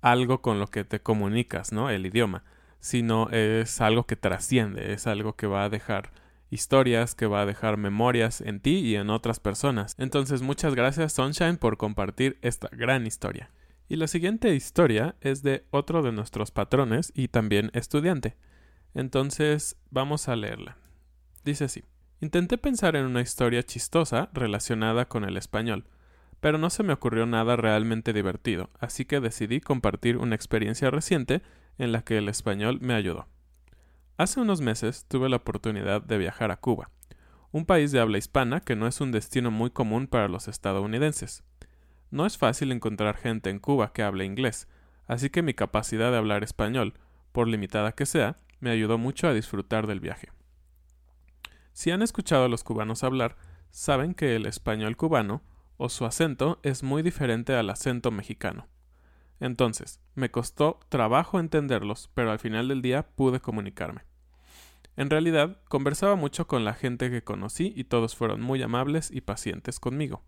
algo 0.00 0.42
con 0.42 0.60
lo 0.60 0.66
que 0.66 0.84
te 0.84 1.00
comunicas, 1.00 1.72
¿no? 1.72 1.90
El 1.90 2.06
idioma, 2.06 2.44
sino 2.82 3.30
es 3.30 3.80
algo 3.80 4.04
que 4.06 4.16
trasciende, 4.16 4.92
es 4.92 5.06
algo 5.06 5.36
que 5.36 5.46
va 5.46 5.64
a 5.64 5.68
dejar 5.68 6.10
historias, 6.50 7.14
que 7.14 7.26
va 7.26 7.42
a 7.42 7.46
dejar 7.46 7.76
memorias 7.76 8.40
en 8.40 8.58
ti 8.58 8.80
y 8.80 8.96
en 8.96 9.08
otras 9.08 9.38
personas. 9.38 9.94
Entonces 9.98 10.42
muchas 10.42 10.74
gracias 10.74 11.12
Sunshine 11.12 11.58
por 11.58 11.76
compartir 11.76 12.38
esta 12.42 12.68
gran 12.72 13.06
historia. 13.06 13.50
Y 13.88 13.96
la 13.96 14.08
siguiente 14.08 14.52
historia 14.56 15.14
es 15.20 15.44
de 15.44 15.64
otro 15.70 16.02
de 16.02 16.10
nuestros 16.10 16.50
patrones 16.50 17.12
y 17.14 17.28
también 17.28 17.70
estudiante. 17.72 18.36
Entonces 18.94 19.76
vamos 19.90 20.28
a 20.28 20.34
leerla. 20.34 20.76
Dice 21.44 21.64
así. 21.64 21.84
Intenté 22.20 22.58
pensar 22.58 22.96
en 22.96 23.06
una 23.06 23.20
historia 23.20 23.62
chistosa 23.62 24.28
relacionada 24.32 25.08
con 25.08 25.24
el 25.24 25.36
español, 25.36 25.86
pero 26.42 26.58
no 26.58 26.70
se 26.70 26.82
me 26.82 26.92
ocurrió 26.92 27.24
nada 27.24 27.54
realmente 27.54 28.12
divertido, 28.12 28.68
así 28.80 29.04
que 29.04 29.20
decidí 29.20 29.60
compartir 29.60 30.16
una 30.16 30.34
experiencia 30.34 30.90
reciente 30.90 31.40
en 31.78 31.92
la 31.92 32.02
que 32.02 32.18
el 32.18 32.28
español 32.28 32.80
me 32.80 32.94
ayudó. 32.94 33.28
Hace 34.16 34.40
unos 34.40 34.60
meses 34.60 35.06
tuve 35.06 35.28
la 35.28 35.36
oportunidad 35.36 36.02
de 36.02 36.18
viajar 36.18 36.50
a 36.50 36.56
Cuba, 36.56 36.90
un 37.52 37.64
país 37.64 37.92
de 37.92 38.00
habla 38.00 38.18
hispana 38.18 38.58
que 38.58 38.74
no 38.74 38.88
es 38.88 39.00
un 39.00 39.12
destino 39.12 39.52
muy 39.52 39.70
común 39.70 40.08
para 40.08 40.26
los 40.26 40.48
estadounidenses. 40.48 41.44
No 42.10 42.26
es 42.26 42.38
fácil 42.38 42.72
encontrar 42.72 43.16
gente 43.16 43.48
en 43.48 43.60
Cuba 43.60 43.92
que 43.92 44.02
hable 44.02 44.24
inglés, 44.24 44.66
así 45.06 45.30
que 45.30 45.42
mi 45.42 45.54
capacidad 45.54 46.10
de 46.10 46.16
hablar 46.16 46.42
español, 46.42 46.94
por 47.30 47.46
limitada 47.46 47.92
que 47.92 48.04
sea, 48.04 48.36
me 48.58 48.70
ayudó 48.70 48.98
mucho 48.98 49.28
a 49.28 49.32
disfrutar 49.32 49.86
del 49.86 50.00
viaje. 50.00 50.30
Si 51.72 51.92
han 51.92 52.02
escuchado 52.02 52.46
a 52.46 52.48
los 52.48 52.64
cubanos 52.64 53.04
hablar, 53.04 53.36
saben 53.70 54.12
que 54.12 54.34
el 54.34 54.46
español 54.46 54.96
cubano 54.96 55.40
o 55.82 55.88
su 55.88 56.04
acento 56.04 56.60
es 56.62 56.84
muy 56.84 57.02
diferente 57.02 57.56
al 57.56 57.68
acento 57.68 58.12
mexicano. 58.12 58.68
Entonces, 59.40 59.98
me 60.14 60.30
costó 60.30 60.78
trabajo 60.88 61.40
entenderlos, 61.40 62.08
pero 62.14 62.30
al 62.30 62.38
final 62.38 62.68
del 62.68 62.82
día 62.82 63.08
pude 63.16 63.40
comunicarme. 63.40 64.02
En 64.96 65.10
realidad, 65.10 65.58
conversaba 65.68 66.14
mucho 66.14 66.46
con 66.46 66.64
la 66.64 66.74
gente 66.74 67.10
que 67.10 67.24
conocí 67.24 67.72
y 67.74 67.82
todos 67.82 68.14
fueron 68.14 68.40
muy 68.40 68.62
amables 68.62 69.10
y 69.10 69.22
pacientes 69.22 69.80
conmigo. 69.80 70.22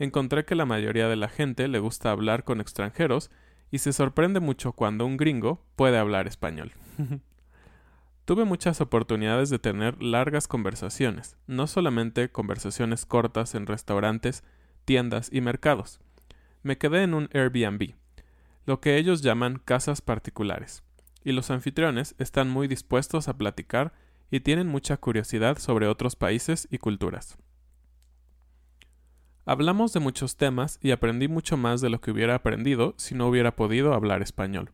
Encontré 0.00 0.44
que 0.44 0.56
la 0.56 0.66
mayoría 0.66 1.06
de 1.06 1.14
la 1.14 1.28
gente 1.28 1.68
le 1.68 1.78
gusta 1.78 2.10
hablar 2.10 2.42
con 2.42 2.60
extranjeros 2.60 3.30
y 3.70 3.78
se 3.78 3.92
sorprende 3.92 4.40
mucho 4.40 4.72
cuando 4.72 5.06
un 5.06 5.16
gringo 5.16 5.64
puede 5.76 5.98
hablar 5.98 6.26
español. 6.26 6.72
Tuve 8.24 8.44
muchas 8.44 8.80
oportunidades 8.80 9.50
de 9.50 9.60
tener 9.60 10.02
largas 10.02 10.48
conversaciones, 10.48 11.36
no 11.46 11.68
solamente 11.68 12.32
conversaciones 12.32 13.06
cortas 13.06 13.54
en 13.54 13.66
restaurantes, 13.66 14.42
tiendas 14.84 15.28
y 15.32 15.40
mercados. 15.40 16.00
Me 16.62 16.78
quedé 16.78 17.02
en 17.02 17.14
un 17.14 17.28
Airbnb, 17.32 17.94
lo 18.66 18.80
que 18.80 18.96
ellos 18.96 19.22
llaman 19.22 19.60
casas 19.64 20.00
particulares, 20.00 20.82
y 21.24 21.32
los 21.32 21.50
anfitriones 21.50 22.14
están 22.18 22.50
muy 22.50 22.68
dispuestos 22.68 23.28
a 23.28 23.36
platicar 23.36 23.92
y 24.30 24.40
tienen 24.40 24.68
mucha 24.68 24.96
curiosidad 24.96 25.58
sobre 25.58 25.86
otros 25.86 26.16
países 26.16 26.66
y 26.70 26.78
culturas. 26.78 27.36
Hablamos 29.46 29.92
de 29.92 30.00
muchos 30.00 30.36
temas 30.36 30.78
y 30.80 30.90
aprendí 30.90 31.28
mucho 31.28 31.58
más 31.58 31.82
de 31.82 31.90
lo 31.90 32.00
que 32.00 32.10
hubiera 32.10 32.34
aprendido 32.34 32.94
si 32.96 33.14
no 33.14 33.28
hubiera 33.28 33.56
podido 33.56 33.92
hablar 33.92 34.22
español. 34.22 34.70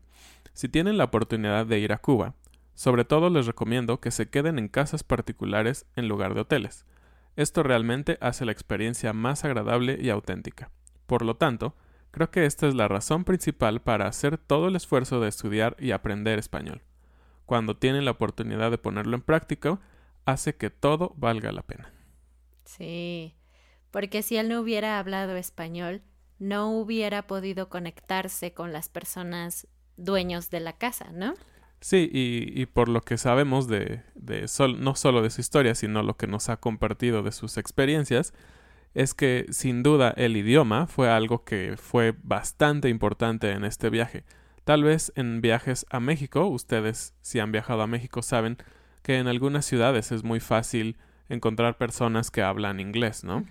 Si 0.53 0.69
tienen 0.69 0.97
la 0.97 1.05
oportunidad 1.05 1.65
de 1.65 1.79
ir 1.79 1.91
a 1.91 1.97
Cuba, 1.97 2.35
sobre 2.73 3.03
todo 3.03 3.29
les 3.29 3.47
recomiendo 3.47 3.99
que 3.99 4.11
se 4.11 4.29
queden 4.29 4.57
en 4.57 4.69
casas 4.69 5.03
particulares 5.03 5.85
en 5.97 6.07
lugar 6.07 6.33
de 6.33 6.41
hoteles. 6.41 6.85
Esto 7.35 7.63
realmente 7.63 8.17
hace 8.21 8.45
la 8.45 8.51
experiencia 8.51 9.13
más 9.13 9.45
agradable 9.45 9.97
y 9.99 10.09
auténtica. 10.09 10.71
Por 11.05 11.23
lo 11.23 11.35
tanto, 11.35 11.75
Creo 12.11 12.29
que 12.29 12.45
esta 12.45 12.67
es 12.67 12.75
la 12.75 12.89
razón 12.89 13.23
principal 13.23 13.81
para 13.81 14.07
hacer 14.07 14.37
todo 14.37 14.67
el 14.67 14.75
esfuerzo 14.75 15.21
de 15.21 15.29
estudiar 15.29 15.77
y 15.79 15.91
aprender 15.91 16.39
español. 16.39 16.83
Cuando 17.45 17.77
tienen 17.77 18.05
la 18.05 18.11
oportunidad 18.11 18.69
de 18.69 18.77
ponerlo 18.77 19.15
en 19.15 19.21
práctica, 19.21 19.79
hace 20.25 20.55
que 20.55 20.69
todo 20.69 21.13
valga 21.15 21.53
la 21.53 21.63
pena. 21.63 21.93
Sí, 22.65 23.35
porque 23.91 24.23
si 24.23 24.37
él 24.37 24.49
no 24.49 24.59
hubiera 24.59 24.99
hablado 24.99 25.37
español, 25.37 26.01
no 26.37 26.71
hubiera 26.71 27.27
podido 27.27 27.69
conectarse 27.69 28.53
con 28.53 28.73
las 28.73 28.89
personas 28.89 29.67
dueños 29.95 30.49
de 30.49 30.59
la 30.59 30.73
casa, 30.73 31.11
¿no? 31.13 31.33
Sí, 31.81 32.07
y, 32.13 32.67
por 32.67 32.89
lo 32.89 33.01
que 33.01 33.17
sabemos 33.17 33.67
de, 33.67 34.03
de 34.13 34.45
no 34.77 34.95
solo 34.95 35.23
de 35.23 35.31
su 35.31 35.41
historia, 35.41 35.73
sino 35.73 36.03
lo 36.03 36.15
que 36.15 36.27
nos 36.27 36.49
ha 36.49 36.57
compartido 36.57 37.23
de 37.23 37.31
sus 37.31 37.57
experiencias, 37.57 38.33
es 38.93 39.15
que 39.15 39.47
sin 39.49 39.81
duda 39.81 40.13
el 40.15 40.37
idioma 40.37 40.85
fue 40.85 41.09
algo 41.09 41.43
que 41.43 41.75
fue 41.77 42.13
bastante 42.21 42.87
importante 42.89 43.51
en 43.51 43.63
este 43.63 43.89
viaje. 43.89 44.25
Tal 44.63 44.83
vez 44.83 45.11
en 45.15 45.41
viajes 45.41 45.87
a 45.89 45.99
México, 45.99 46.45
ustedes 46.45 47.15
si 47.21 47.39
han 47.39 47.51
viajado 47.51 47.81
a 47.81 47.87
México 47.87 48.21
saben 48.21 48.57
que 49.01 49.17
en 49.17 49.27
algunas 49.27 49.65
ciudades 49.65 50.11
es 50.11 50.23
muy 50.23 50.39
fácil 50.39 50.97
encontrar 51.29 51.77
personas 51.77 52.29
que 52.29 52.43
hablan 52.43 52.79
inglés, 52.79 53.23
¿no? 53.23 53.43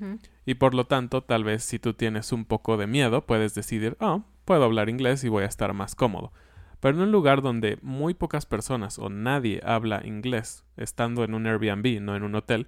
Y 0.46 0.54
por 0.54 0.75
lo 0.75 0.87
tanto, 0.87 1.22
tal 1.22 1.42
vez 1.42 1.64
si 1.64 1.80
tú 1.80 1.94
tienes 1.94 2.30
un 2.30 2.44
poco 2.44 2.76
de 2.76 2.87
miedo, 2.87 3.26
puedes 3.26 3.54
decidir, 3.54 3.96
oh, 3.99 4.22
puedo 4.44 4.64
hablar 4.64 4.88
inglés 4.88 5.25
y 5.25 5.28
voy 5.28 5.42
a 5.42 5.49
estar 5.49 5.72
más 5.72 5.96
cómodo. 5.96 6.32
Pero 6.80 6.96
en 6.96 7.02
un 7.02 7.12
lugar 7.12 7.42
donde 7.42 7.78
muy 7.82 8.14
pocas 8.14 8.46
personas 8.46 8.99
o 8.99 9.10
nadie 9.10 9.60
habla 9.64 10.02
inglés, 10.04 10.64
estando 10.76 11.25
en 11.25 11.34
un 11.34 11.46
Airbnb, 11.46 12.00
no 12.00 12.16
en 12.16 12.22
un 12.22 12.34
hotel, 12.34 12.66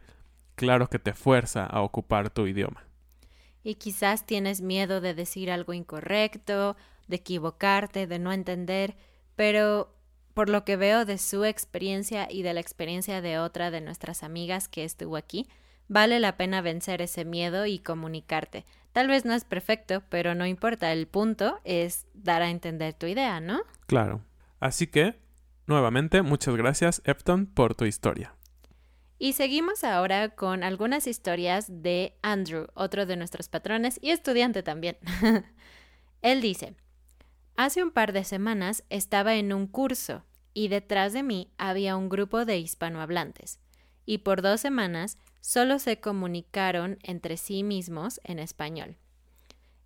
claro 0.55 0.89
que 0.89 0.99
te 0.99 1.15
fuerza 1.15 1.65
a 1.65 1.81
ocupar 1.81 2.31
tu 2.31 2.47
idioma. 2.47 2.85
Y 3.65 3.77
quizás 3.77 4.27
tienes 4.27 4.61
miedo 4.61 5.01
de 5.01 5.15
decir 5.15 5.51
algo 5.51 5.73
incorrecto, 5.73 6.77
de 7.09 7.17
equivocarte, 7.17 8.07
de 8.07 8.19
no 8.19 8.33
entender, 8.33 8.97
pero 9.35 9.95
por 10.35 10.49
lo 10.49 10.65
que 10.65 10.77
veo 10.77 11.05
de 11.05 11.19
su 11.19 11.45
experiencia 11.45 12.29
y 12.31 12.43
de 12.43 12.55
la 12.55 12.61
experiencia 12.61 13.21
de 13.21 13.39
otra 13.39 13.71
de 13.71 13.81
nuestras 13.81 14.23
amigas 14.23 14.69
que 14.69 14.85
estuvo 14.85 15.17
aquí, 15.17 15.49
vale 15.89 16.21
la 16.21 16.37
pena 16.37 16.61
vencer 16.61 17.03
ese 17.03 17.25
miedo 17.25 17.67
y 17.67 17.79
comunicarte. 17.79 18.65
Tal 18.93 19.09
vez 19.09 19.25
no 19.25 19.33
es 19.35 19.45
perfecto, 19.45 20.03
pero 20.09 20.35
no 20.35 20.47
importa, 20.47 20.93
el 20.93 21.07
punto 21.07 21.61
es 21.65 22.07
dar 22.15 22.43
a 22.43 22.51
entender 22.51 22.95
tu 22.95 23.07
idea, 23.07 23.41
¿no? 23.41 23.63
Claro. 23.87 24.23
Así 24.61 24.87
que, 24.87 25.19
nuevamente, 25.67 26.23
muchas 26.23 26.55
gracias, 26.57 27.03
Epton, 27.05 27.47
por 27.47 27.75
tu 27.75 27.85
historia. 27.85 28.35
Y 29.19 29.35
seguimos 29.35 29.85
ahora 29.85 30.31
con 30.31 30.65
algunas 30.65 31.07
historias 31.07 31.67
de 31.69 32.19
Andrew, 32.23 32.67
otro 32.75 33.07
de 33.07 33.17
nuestros 33.17 33.49
patrones 33.49 33.99
y 34.03 34.11
estudiante 34.11 34.63
también. 34.63 34.99
Él 36.23 36.41
dice, 36.41 36.75
Hace 37.57 37.83
un 37.83 37.91
par 37.91 38.13
de 38.13 38.25
semanas 38.25 38.83
estaba 38.89 39.35
en 39.35 39.53
un 39.53 39.67
curso 39.67 40.25
y 40.55 40.69
detrás 40.69 41.13
de 41.13 41.23
mí 41.23 41.53
había 41.59 41.97
un 41.97 42.09
grupo 42.09 42.45
de 42.45 42.59
hispanohablantes, 42.59 43.61
y 44.05 44.19
por 44.19 44.43
dos 44.43 44.61
semanas 44.61 45.19
solo 45.43 45.79
se 45.79 46.01
comunicaron 46.01 46.99
entre 47.03 47.37
sí 47.37 47.65
mismos 47.65 48.21
en 48.25 48.39
español. 48.39 48.97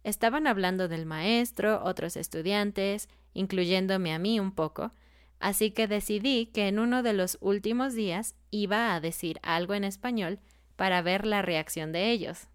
Estaban 0.05 0.47
hablando 0.47 0.87
del 0.87 1.07
maestro, 1.07 1.83
otros 1.83 2.17
estudiantes, 2.17 3.09
incluyéndome 3.33 4.13
a 4.13 4.21
mí 4.21 4.39
un 4.39 4.53
poco, 4.53 4.93
así 5.41 5.73
que 5.73 5.89
decidí 5.89 6.47
que 6.47 6.69
en 6.69 6.79
uno 6.79 7.03
de 7.03 7.15
los 7.15 7.39
últimos 7.41 7.95
días 7.95 8.37
iba 8.51 8.95
a 8.95 9.01
decir 9.01 9.41
algo 9.43 9.75
en 9.75 9.83
español 9.83 10.39
para 10.77 11.03
ver 11.03 11.27
la 11.27 11.43
reacción 11.43 11.91
de 11.91 12.13
ellos. 12.13 12.49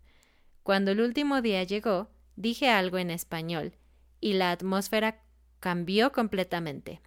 Cuando 0.63 0.91
el 0.91 1.01
último 1.01 1.41
día 1.41 1.63
llegó, 1.63 2.10
dije 2.36 2.70
algo 2.70 3.00
en 3.00 3.10
español 3.10 3.74
y 4.22 4.34
la 4.34 4.51
atmósfera 4.51 5.24
cambió 5.60 6.12
completamente. 6.12 7.01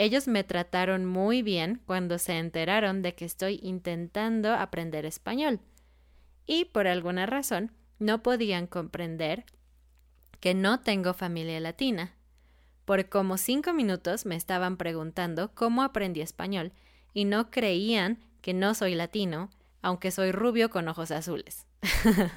Ellos 0.00 0.28
me 0.28 0.44
trataron 0.44 1.04
muy 1.04 1.42
bien 1.42 1.82
cuando 1.84 2.16
se 2.18 2.38
enteraron 2.38 3.02
de 3.02 3.14
que 3.14 3.26
estoy 3.26 3.60
intentando 3.62 4.54
aprender 4.54 5.04
español 5.04 5.60
y 6.46 6.64
por 6.64 6.86
alguna 6.86 7.26
razón 7.26 7.70
no 7.98 8.22
podían 8.22 8.66
comprender 8.66 9.44
que 10.40 10.54
no 10.54 10.80
tengo 10.80 11.12
familia 11.12 11.60
latina. 11.60 12.14
Por 12.86 13.10
como 13.10 13.36
cinco 13.36 13.74
minutos 13.74 14.24
me 14.24 14.36
estaban 14.36 14.78
preguntando 14.78 15.54
cómo 15.54 15.82
aprendí 15.82 16.22
español 16.22 16.72
y 17.12 17.26
no 17.26 17.50
creían 17.50 18.24
que 18.40 18.54
no 18.54 18.72
soy 18.72 18.94
latino, 18.94 19.50
aunque 19.82 20.12
soy 20.12 20.32
rubio 20.32 20.70
con 20.70 20.88
ojos 20.88 21.10
azules. 21.10 21.66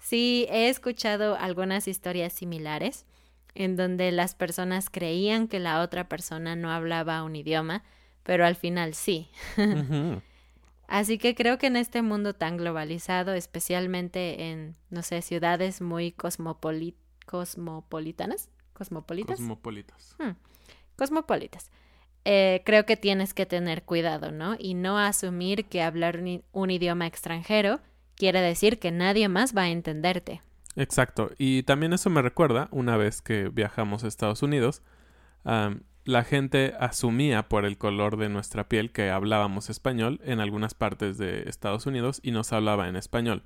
sí, 0.00 0.48
he 0.50 0.68
escuchado 0.68 1.36
algunas 1.36 1.86
historias 1.86 2.32
similares 2.32 3.06
en 3.54 3.76
donde 3.76 4.10
las 4.12 4.34
personas 4.34 4.90
creían 4.90 5.48
que 5.48 5.60
la 5.60 5.80
otra 5.80 6.08
persona 6.08 6.56
no 6.56 6.70
hablaba 6.70 7.22
un 7.22 7.36
idioma, 7.36 7.82
pero 8.22 8.46
al 8.46 8.56
final 8.56 8.94
sí. 8.94 9.28
Así 10.86 11.18
que 11.18 11.34
creo 11.34 11.58
que 11.58 11.68
en 11.68 11.76
este 11.76 12.02
mundo 12.02 12.34
tan 12.34 12.56
globalizado, 12.56 13.32
especialmente 13.32 14.50
en, 14.50 14.76
no 14.90 15.02
sé, 15.02 15.22
ciudades 15.22 15.80
muy 15.80 16.12
cosmopolitanas, 16.12 18.50
cosmopolitas. 18.74 19.38
Cosmopolitas. 19.38 20.16
Hmm, 20.18 20.32
cosmopolitas. 20.96 21.70
Eh, 22.26 22.62
creo 22.64 22.86
que 22.86 22.96
tienes 22.96 23.34
que 23.34 23.46
tener 23.46 23.82
cuidado, 23.82 24.30
¿no? 24.30 24.56
Y 24.58 24.74
no 24.74 24.98
asumir 24.98 25.66
que 25.66 25.82
hablar 25.82 26.22
un 26.52 26.70
idioma 26.70 27.06
extranjero 27.06 27.80
quiere 28.16 28.40
decir 28.40 28.78
que 28.78 28.90
nadie 28.90 29.28
más 29.28 29.56
va 29.56 29.62
a 29.62 29.70
entenderte. 29.70 30.42
Exacto. 30.76 31.30
Y 31.38 31.62
también 31.62 31.92
eso 31.92 32.10
me 32.10 32.22
recuerda, 32.22 32.68
una 32.70 32.96
vez 32.96 33.22
que 33.22 33.48
viajamos 33.48 34.04
a 34.04 34.08
Estados 34.08 34.42
Unidos, 34.42 34.82
la 35.44 36.24
gente 36.24 36.74
asumía 36.78 37.48
por 37.48 37.64
el 37.64 37.78
color 37.78 38.16
de 38.16 38.28
nuestra 38.28 38.68
piel 38.68 38.92
que 38.92 39.10
hablábamos 39.10 39.70
español 39.70 40.20
en 40.24 40.40
algunas 40.40 40.74
partes 40.74 41.16
de 41.18 41.48
Estados 41.48 41.86
Unidos 41.86 42.20
y 42.22 42.30
nos 42.30 42.52
hablaba 42.52 42.88
en 42.88 42.96
español. 42.96 43.42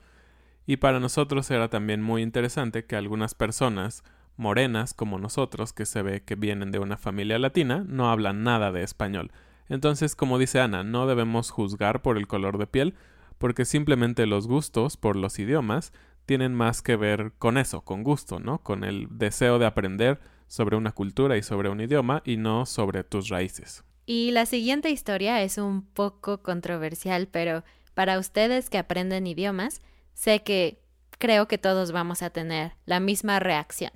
Y 0.66 0.78
para 0.78 1.00
nosotros 1.00 1.50
era 1.50 1.68
también 1.68 2.02
muy 2.02 2.22
interesante 2.22 2.84
que 2.84 2.96
algunas 2.96 3.34
personas 3.34 4.04
morenas 4.36 4.94
como 4.94 5.18
nosotros, 5.18 5.72
que 5.72 5.86
se 5.86 6.02
ve 6.02 6.22
que 6.22 6.34
vienen 6.34 6.70
de 6.70 6.78
una 6.78 6.96
familia 6.96 7.38
latina, 7.38 7.84
no 7.86 8.10
hablan 8.10 8.44
nada 8.44 8.70
de 8.70 8.82
español. 8.82 9.32
Entonces, 9.68 10.14
como 10.14 10.38
dice 10.38 10.60
Ana, 10.60 10.84
no 10.84 11.06
debemos 11.06 11.50
juzgar 11.50 12.02
por 12.02 12.16
el 12.16 12.26
color 12.26 12.58
de 12.58 12.66
piel, 12.66 12.94
porque 13.38 13.64
simplemente 13.64 14.26
los 14.26 14.46
gustos 14.46 14.96
por 14.96 15.16
los 15.16 15.38
idiomas 15.38 15.92
tienen 16.28 16.54
más 16.54 16.82
que 16.82 16.94
ver 16.94 17.32
con 17.38 17.56
eso, 17.56 17.80
con 17.80 18.04
gusto, 18.04 18.38
¿no? 18.38 18.62
Con 18.62 18.84
el 18.84 19.08
deseo 19.10 19.58
de 19.58 19.64
aprender 19.64 20.20
sobre 20.46 20.76
una 20.76 20.92
cultura 20.92 21.38
y 21.38 21.42
sobre 21.42 21.70
un 21.70 21.80
idioma 21.80 22.22
y 22.22 22.36
no 22.36 22.66
sobre 22.66 23.02
tus 23.02 23.30
raíces. 23.30 23.82
Y 24.04 24.30
la 24.32 24.44
siguiente 24.44 24.90
historia 24.90 25.42
es 25.42 25.56
un 25.56 25.82
poco 25.82 26.42
controversial, 26.42 27.28
pero 27.28 27.64
para 27.94 28.18
ustedes 28.18 28.68
que 28.68 28.76
aprenden 28.76 29.26
idiomas, 29.26 29.80
sé 30.12 30.42
que 30.42 30.82
creo 31.18 31.48
que 31.48 31.56
todos 31.56 31.92
vamos 31.92 32.20
a 32.22 32.28
tener 32.28 32.72
la 32.84 33.00
misma 33.00 33.40
reacción. 33.40 33.92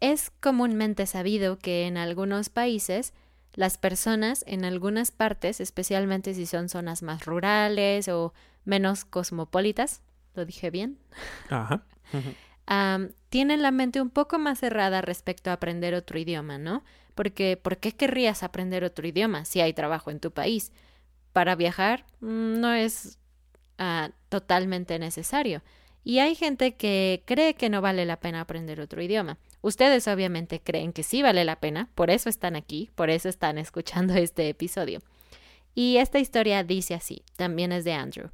es 0.00 0.30
comúnmente 0.40 1.04
sabido 1.04 1.58
que 1.58 1.86
en 1.86 1.98
algunos 1.98 2.48
países 2.48 3.12
las 3.52 3.76
personas 3.76 4.44
en 4.46 4.64
algunas 4.64 5.10
partes, 5.10 5.60
especialmente 5.60 6.32
si 6.32 6.46
son 6.46 6.70
zonas 6.70 7.02
más 7.02 7.26
rurales 7.26 8.08
o 8.08 8.32
menos 8.64 9.04
cosmopolitas, 9.04 10.00
¿Lo 10.34 10.44
dije 10.44 10.70
bien? 10.70 10.98
Ajá. 11.48 11.84
tienen 13.28 13.62
la 13.62 13.70
mente 13.70 14.00
un 14.00 14.10
poco 14.10 14.38
más 14.38 14.60
cerrada 14.60 15.00
respecto 15.00 15.50
a 15.50 15.54
aprender 15.54 15.94
otro 15.94 16.18
idioma, 16.18 16.58
¿no? 16.58 16.84
Porque 17.14 17.56
¿por 17.56 17.78
qué 17.78 17.92
querrías 17.92 18.42
aprender 18.42 18.84
otro 18.84 19.06
idioma 19.06 19.44
si 19.44 19.60
hay 19.60 19.72
trabajo 19.72 20.10
en 20.10 20.20
tu 20.20 20.30
país? 20.30 20.72
Para 21.32 21.54
viajar 21.54 22.04
mm, 22.20 22.60
no 22.60 22.72
es 22.72 23.18
ah, 23.78 24.10
totalmente 24.28 24.98
necesario. 24.98 25.62
Y 26.04 26.18
hay 26.18 26.34
gente 26.34 26.74
que 26.74 27.22
cree 27.26 27.54
que 27.54 27.70
no 27.70 27.80
vale 27.80 28.04
la 28.06 28.18
pena 28.18 28.40
aprender 28.40 28.80
otro 28.80 29.02
idioma. 29.02 29.38
Ustedes 29.60 30.08
obviamente 30.08 30.60
creen 30.60 30.92
que 30.92 31.04
sí 31.04 31.22
vale 31.22 31.44
la 31.44 31.60
pena, 31.60 31.88
por 31.94 32.10
eso 32.10 32.28
están 32.28 32.56
aquí, 32.56 32.90
por 32.96 33.10
eso 33.10 33.28
están 33.28 33.58
escuchando 33.58 34.14
este 34.16 34.48
episodio. 34.48 35.00
Y 35.74 35.98
esta 35.98 36.18
historia 36.18 36.64
dice 36.64 36.94
así, 36.94 37.22
también 37.36 37.72
es 37.72 37.84
de 37.84 37.94
Andrew. 37.94 38.30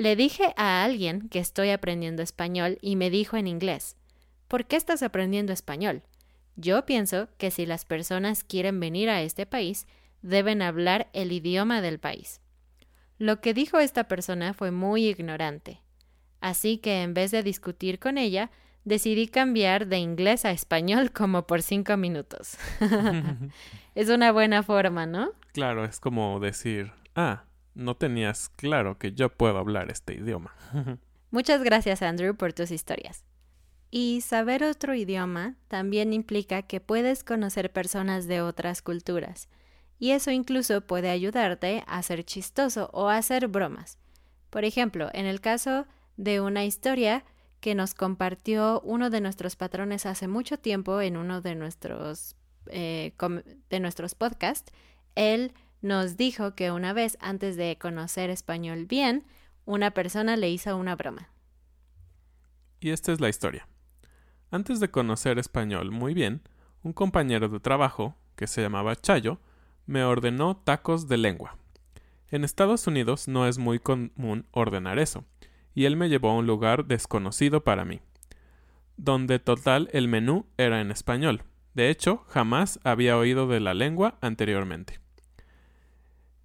Le 0.00 0.16
dije 0.16 0.54
a 0.56 0.82
alguien 0.82 1.28
que 1.28 1.40
estoy 1.40 1.68
aprendiendo 1.68 2.22
español 2.22 2.78
y 2.80 2.96
me 2.96 3.10
dijo 3.10 3.36
en 3.36 3.46
inglés, 3.46 3.98
¿por 4.48 4.64
qué 4.64 4.76
estás 4.76 5.02
aprendiendo 5.02 5.52
español? 5.52 6.00
Yo 6.56 6.86
pienso 6.86 7.28
que 7.36 7.50
si 7.50 7.66
las 7.66 7.84
personas 7.84 8.42
quieren 8.42 8.80
venir 8.80 9.10
a 9.10 9.20
este 9.20 9.44
país, 9.44 9.86
deben 10.22 10.62
hablar 10.62 11.10
el 11.12 11.32
idioma 11.32 11.82
del 11.82 11.98
país. 11.98 12.40
Lo 13.18 13.42
que 13.42 13.52
dijo 13.52 13.78
esta 13.78 14.04
persona 14.04 14.54
fue 14.54 14.70
muy 14.70 15.06
ignorante. 15.06 15.82
Así 16.40 16.78
que 16.78 17.02
en 17.02 17.12
vez 17.12 17.30
de 17.30 17.42
discutir 17.42 17.98
con 17.98 18.16
ella, 18.16 18.50
decidí 18.86 19.28
cambiar 19.28 19.86
de 19.86 19.98
inglés 19.98 20.46
a 20.46 20.50
español 20.50 21.10
como 21.12 21.46
por 21.46 21.60
cinco 21.60 21.98
minutos. 21.98 22.56
es 23.94 24.08
una 24.08 24.32
buena 24.32 24.62
forma, 24.62 25.04
¿no? 25.04 25.32
Claro, 25.52 25.84
es 25.84 26.00
como 26.00 26.40
decir, 26.40 26.90
ah, 27.14 27.44
no 27.74 27.96
tenías 27.96 28.48
claro 28.50 28.98
que 28.98 29.12
yo 29.12 29.30
puedo 29.30 29.58
hablar 29.58 29.90
este 29.90 30.14
idioma. 30.14 30.54
Muchas 31.30 31.62
gracias, 31.62 32.02
Andrew, 32.02 32.36
por 32.36 32.52
tus 32.52 32.70
historias. 32.70 33.24
Y 33.90 34.20
saber 34.20 34.62
otro 34.62 34.94
idioma 34.94 35.56
también 35.68 36.12
implica 36.12 36.62
que 36.62 36.80
puedes 36.80 37.24
conocer 37.24 37.72
personas 37.72 38.26
de 38.26 38.40
otras 38.40 38.82
culturas, 38.82 39.48
y 39.98 40.12
eso 40.12 40.30
incluso 40.30 40.80
puede 40.80 41.10
ayudarte 41.10 41.84
a 41.86 42.02
ser 42.02 42.24
chistoso 42.24 42.88
o 42.92 43.08
a 43.08 43.18
hacer 43.18 43.48
bromas. 43.48 43.98
Por 44.48 44.64
ejemplo, 44.64 45.10
en 45.12 45.26
el 45.26 45.40
caso 45.40 45.86
de 46.16 46.40
una 46.40 46.64
historia 46.64 47.24
que 47.60 47.74
nos 47.74 47.94
compartió 47.94 48.80
uno 48.80 49.10
de 49.10 49.20
nuestros 49.20 49.56
patrones 49.56 50.06
hace 50.06 50.26
mucho 50.26 50.58
tiempo 50.58 51.00
en 51.00 51.16
uno 51.16 51.42
de 51.42 51.54
nuestros, 51.54 52.34
eh, 52.66 53.12
de 53.68 53.80
nuestros 53.80 54.14
podcasts, 54.14 54.72
él 55.14 55.52
nos 55.82 56.16
dijo 56.16 56.54
que 56.54 56.70
una 56.70 56.92
vez 56.92 57.16
antes 57.20 57.56
de 57.56 57.76
conocer 57.78 58.30
español 58.30 58.86
bien, 58.86 59.24
una 59.64 59.92
persona 59.92 60.36
le 60.36 60.50
hizo 60.50 60.76
una 60.76 60.96
broma. 60.96 61.30
Y 62.80 62.90
esta 62.90 63.12
es 63.12 63.20
la 63.20 63.28
historia. 63.28 63.68
Antes 64.50 64.80
de 64.80 64.90
conocer 64.90 65.38
español 65.38 65.90
muy 65.90 66.14
bien, 66.14 66.42
un 66.82 66.92
compañero 66.92 67.48
de 67.48 67.60
trabajo, 67.60 68.16
que 68.36 68.46
se 68.46 68.62
llamaba 68.62 68.96
Chayo, 68.96 69.38
me 69.86 70.02
ordenó 70.02 70.56
tacos 70.56 71.08
de 71.08 71.18
lengua. 71.18 71.56
En 72.30 72.44
Estados 72.44 72.86
Unidos 72.86 73.28
no 73.28 73.46
es 73.46 73.58
muy 73.58 73.78
común 73.78 74.46
ordenar 74.52 74.98
eso, 74.98 75.24
y 75.74 75.84
él 75.84 75.96
me 75.96 76.08
llevó 76.08 76.30
a 76.30 76.36
un 76.36 76.46
lugar 76.46 76.86
desconocido 76.86 77.64
para 77.64 77.84
mí, 77.84 78.00
donde 78.96 79.38
total 79.38 79.88
el 79.92 80.08
menú 80.08 80.46
era 80.56 80.80
en 80.80 80.90
español. 80.90 81.42
De 81.74 81.90
hecho, 81.90 82.24
jamás 82.28 82.80
había 82.82 83.16
oído 83.16 83.46
de 83.46 83.60
la 83.60 83.74
lengua 83.74 84.18
anteriormente. 84.20 85.00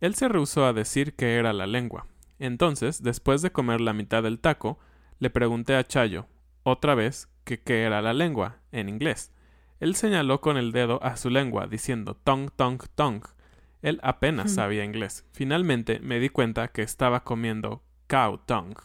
Él 0.06 0.14
se 0.14 0.28
rehusó 0.28 0.66
a 0.66 0.74
decir 0.74 1.16
que 1.16 1.36
era 1.36 1.52
la 1.52 1.66
lengua. 1.66 2.06
Entonces, 2.38 3.02
después 3.02 3.42
de 3.42 3.52
comer 3.52 3.82
la 3.82 3.92
mitad 3.92 4.22
del 4.22 4.40
taco, 4.40 4.78
le 5.18 5.32
pregunté 5.32 5.76
a 5.76 5.84
Chayo, 5.84 6.28
otra 6.62 6.94
vez, 6.94 7.28
que 7.44 7.60
qué 7.60 7.82
era 7.82 8.04
la 8.04 8.14
lengua, 8.14 8.58
en 8.72 8.88
inglés. 8.88 9.32
Él 9.80 9.96
señaló 9.96 10.42
con 10.42 10.58
el 10.58 10.72
dedo 10.72 11.02
a 11.04 11.18
su 11.18 11.32
lengua, 11.32 11.66
diciendo 11.66 12.16
tong, 12.24 12.52
tong, 12.56 12.84
tong. 12.94 13.24
Él 13.82 14.00
apenas 14.04 14.54
sabía 14.54 14.84
inglés. 14.84 15.26
Finalmente 15.32 16.00
me 16.00 16.20
di 16.20 16.30
cuenta 16.30 16.68
que 16.68 16.84
estaba 16.84 17.24
comiendo 17.24 17.82
cow 18.06 18.38
tongue. 18.46 18.78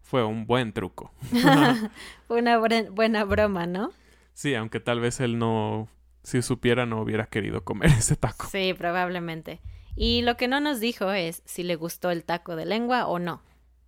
Fue 0.00 0.24
un 0.24 0.46
buen 0.46 0.72
truco. 0.72 1.12
Fue 2.28 2.40
una 2.40 2.58
buena 2.90 3.24
broma, 3.24 3.66
¿no? 3.66 3.92
Sí, 4.32 4.54
aunque 4.54 4.80
tal 4.80 5.00
vez 5.00 5.20
él 5.20 5.38
no, 5.38 5.90
si 6.22 6.40
supiera, 6.40 6.86
no 6.86 7.02
hubiera 7.02 7.26
querido 7.26 7.62
comer 7.62 7.90
ese 7.98 8.16
taco. 8.16 8.46
Sí, 8.50 8.72
probablemente. 8.72 9.60
Y 9.94 10.22
lo 10.22 10.36
que 10.36 10.48
no 10.48 10.60
nos 10.60 10.80
dijo 10.80 11.12
es 11.12 11.42
si 11.44 11.62
le 11.62 11.76
gustó 11.76 12.10
el 12.10 12.24
taco 12.24 12.56
de 12.56 12.66
lengua 12.66 13.06
o 13.06 13.18
no. 13.18 13.42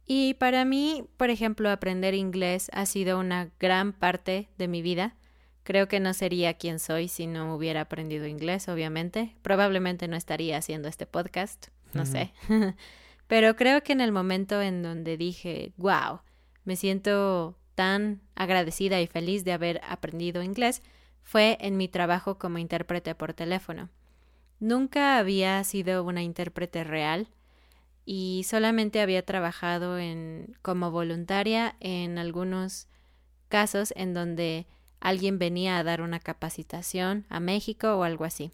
Y 0.06 0.34
para 0.34 0.64
mí, 0.64 1.06
por 1.16 1.30
ejemplo, 1.30 1.70
aprender 1.70 2.14
inglés 2.14 2.70
ha 2.74 2.84
sido 2.86 3.18
una 3.18 3.50
gran 3.58 3.92
parte 3.92 4.48
de 4.58 4.68
mi 4.68 4.82
vida. 4.82 5.16
Creo 5.62 5.88
que 5.88 5.98
no 5.98 6.12
sería 6.12 6.54
quien 6.54 6.78
soy 6.78 7.08
si 7.08 7.26
no 7.26 7.54
hubiera 7.54 7.82
aprendido 7.82 8.26
inglés, 8.26 8.68
obviamente. 8.68 9.34
Probablemente 9.40 10.08
no 10.08 10.16
estaría 10.16 10.58
haciendo 10.58 10.88
este 10.88 11.06
podcast, 11.06 11.68
no 11.94 12.04
sé. 12.04 12.34
Pero 13.26 13.56
creo 13.56 13.82
que 13.82 13.92
en 13.92 14.02
el 14.02 14.12
momento 14.12 14.60
en 14.60 14.82
donde 14.82 15.16
dije, 15.16 15.72
wow, 15.78 16.20
me 16.64 16.76
siento 16.76 17.56
tan 17.74 18.20
agradecida 18.34 19.00
y 19.00 19.06
feliz 19.06 19.44
de 19.44 19.52
haber 19.52 19.80
aprendido 19.88 20.42
inglés, 20.42 20.82
fue 21.22 21.56
en 21.60 21.78
mi 21.78 21.88
trabajo 21.88 22.38
como 22.38 22.58
intérprete 22.58 23.14
por 23.14 23.32
teléfono. 23.32 23.88
Nunca 24.64 25.18
había 25.18 25.62
sido 25.62 26.02
una 26.04 26.22
intérprete 26.22 26.84
real 26.84 27.28
y 28.06 28.46
solamente 28.48 29.02
había 29.02 29.22
trabajado 29.22 29.98
en, 29.98 30.56
como 30.62 30.90
voluntaria 30.90 31.76
en 31.80 32.16
algunos 32.16 32.88
casos 33.50 33.92
en 33.94 34.14
donde 34.14 34.66
alguien 35.00 35.38
venía 35.38 35.76
a 35.76 35.82
dar 35.82 36.00
una 36.00 36.18
capacitación 36.18 37.26
a 37.28 37.40
México 37.40 37.94
o 37.96 38.04
algo 38.04 38.24
así. 38.24 38.52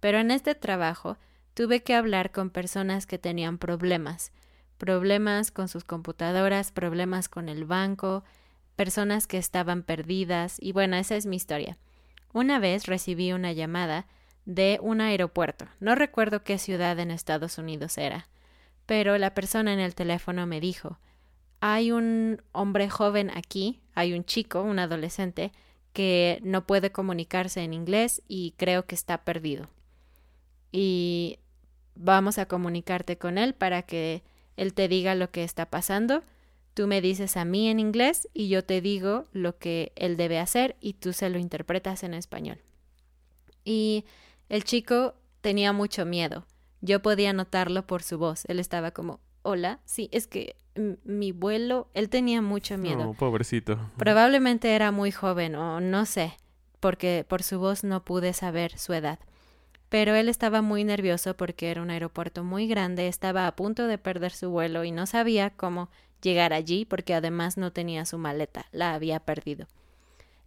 Pero 0.00 0.20
en 0.20 0.30
este 0.30 0.54
trabajo 0.54 1.18
tuve 1.52 1.82
que 1.82 1.94
hablar 1.94 2.32
con 2.32 2.48
personas 2.48 3.04
que 3.04 3.18
tenían 3.18 3.58
problemas, 3.58 4.32
problemas 4.78 5.50
con 5.50 5.68
sus 5.68 5.84
computadoras, 5.84 6.72
problemas 6.72 7.28
con 7.28 7.50
el 7.50 7.66
banco, 7.66 8.24
personas 8.74 9.26
que 9.26 9.36
estaban 9.36 9.82
perdidas 9.82 10.56
y 10.58 10.72
bueno, 10.72 10.96
esa 10.96 11.14
es 11.14 11.26
mi 11.26 11.36
historia. 11.36 11.76
Una 12.32 12.58
vez 12.58 12.86
recibí 12.86 13.34
una 13.34 13.52
llamada 13.52 14.06
de 14.44 14.78
un 14.82 15.00
aeropuerto. 15.00 15.66
No 15.80 15.94
recuerdo 15.94 16.42
qué 16.42 16.58
ciudad 16.58 16.98
en 16.98 17.10
Estados 17.10 17.58
Unidos 17.58 17.98
era, 17.98 18.28
pero 18.86 19.16
la 19.18 19.34
persona 19.34 19.72
en 19.72 19.80
el 19.80 19.94
teléfono 19.94 20.46
me 20.46 20.60
dijo, 20.60 20.98
hay 21.60 21.92
un 21.92 22.42
hombre 22.52 22.90
joven 22.90 23.30
aquí, 23.34 23.80
hay 23.94 24.12
un 24.14 24.24
chico, 24.24 24.62
un 24.62 24.78
adolescente, 24.78 25.52
que 25.92 26.40
no 26.42 26.66
puede 26.66 26.90
comunicarse 26.90 27.62
en 27.62 27.74
inglés 27.74 28.22
y 28.26 28.54
creo 28.56 28.86
que 28.86 28.94
está 28.94 29.24
perdido. 29.24 29.68
Y 30.72 31.38
vamos 31.94 32.38
a 32.38 32.46
comunicarte 32.46 33.18
con 33.18 33.38
él 33.38 33.54
para 33.54 33.82
que 33.82 34.22
él 34.56 34.74
te 34.74 34.88
diga 34.88 35.14
lo 35.14 35.30
que 35.30 35.44
está 35.44 35.66
pasando. 35.66 36.22
Tú 36.74 36.86
me 36.86 37.00
dices 37.00 37.36
a 37.36 37.44
mí 37.44 37.68
en 37.68 37.78
inglés 37.78 38.28
y 38.32 38.48
yo 38.48 38.64
te 38.64 38.80
digo 38.80 39.26
lo 39.32 39.58
que 39.58 39.92
él 39.96 40.16
debe 40.16 40.38
hacer 40.38 40.76
y 40.80 40.94
tú 40.94 41.12
se 41.12 41.28
lo 41.28 41.38
interpretas 41.38 42.02
en 42.02 42.14
español. 42.14 42.58
Y 43.64 44.04
el 44.52 44.64
chico 44.64 45.14
tenía 45.40 45.72
mucho 45.72 46.04
miedo. 46.04 46.44
Yo 46.82 47.00
podía 47.00 47.32
notarlo 47.32 47.86
por 47.86 48.02
su 48.02 48.18
voz. 48.18 48.44
Él 48.48 48.60
estaba 48.60 48.90
como, 48.90 49.18
hola, 49.40 49.80
sí, 49.86 50.10
es 50.12 50.26
que 50.26 50.56
mi 51.04 51.32
vuelo, 51.32 51.88
él 51.94 52.10
tenía 52.10 52.42
mucho 52.42 52.76
miedo. 52.76 53.08
Oh, 53.08 53.14
pobrecito. 53.14 53.78
Probablemente 53.96 54.74
era 54.74 54.92
muy 54.92 55.10
joven 55.10 55.54
o 55.54 55.80
no 55.80 56.04
sé, 56.04 56.34
porque 56.80 57.24
por 57.26 57.42
su 57.42 57.60
voz 57.60 57.82
no 57.82 58.04
pude 58.04 58.34
saber 58.34 58.76
su 58.76 58.92
edad. 58.92 59.18
Pero 59.88 60.14
él 60.14 60.28
estaba 60.28 60.60
muy 60.60 60.84
nervioso 60.84 61.34
porque 61.34 61.70
era 61.70 61.80
un 61.80 61.88
aeropuerto 61.88 62.44
muy 62.44 62.68
grande, 62.68 63.08
estaba 63.08 63.46
a 63.46 63.56
punto 63.56 63.86
de 63.86 63.96
perder 63.96 64.32
su 64.32 64.50
vuelo 64.50 64.84
y 64.84 64.90
no 64.90 65.06
sabía 65.06 65.48
cómo 65.48 65.88
llegar 66.20 66.52
allí 66.52 66.84
porque 66.84 67.14
además 67.14 67.56
no 67.56 67.72
tenía 67.72 68.04
su 68.04 68.18
maleta, 68.18 68.66
la 68.70 68.92
había 68.92 69.18
perdido. 69.20 69.66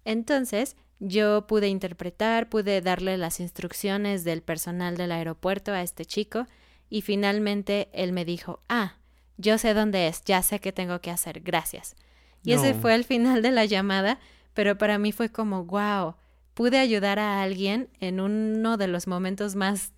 Entonces, 0.04 0.78
yo 0.99 1.45
pude 1.47 1.67
interpretar, 1.67 2.49
pude 2.49 2.81
darle 2.81 3.17
las 3.17 3.39
instrucciones 3.39 4.23
del 4.23 4.41
personal 4.41 4.97
del 4.97 5.12
aeropuerto 5.12 5.71
a 5.71 5.81
este 5.81 6.05
chico 6.05 6.45
y 6.89 7.01
finalmente 7.01 7.89
él 7.93 8.13
me 8.13 8.25
dijo, 8.25 8.62
ah, 8.69 8.97
yo 9.38 9.58
sé 9.58 9.73
dónde 9.73 10.08
es, 10.08 10.23
ya 10.23 10.41
sé 10.41 10.60
qué 10.60 10.71
tengo 10.71 11.01
que 11.01 11.12
hacer, 11.12 11.41
gracias. 11.41 11.95
Y 12.43 12.53
ese 12.53 12.75
fue 12.75 12.93
el 12.93 13.03
final 13.03 13.41
de 13.41 13.51
la 13.51 13.65
llamada, 13.65 14.19
pero 14.53 14.77
para 14.77 14.99
mí 14.99 15.12
fue 15.12 15.29
como, 15.29 15.65
wow, 15.65 16.15
pude 16.53 16.77
ayudar 16.77 17.17
a 17.17 17.41
alguien 17.41 17.89
en 17.99 18.19
uno 18.19 18.77
de 18.77 18.88
los 18.88 19.08
momentos 19.08 19.55
más 19.55 19.93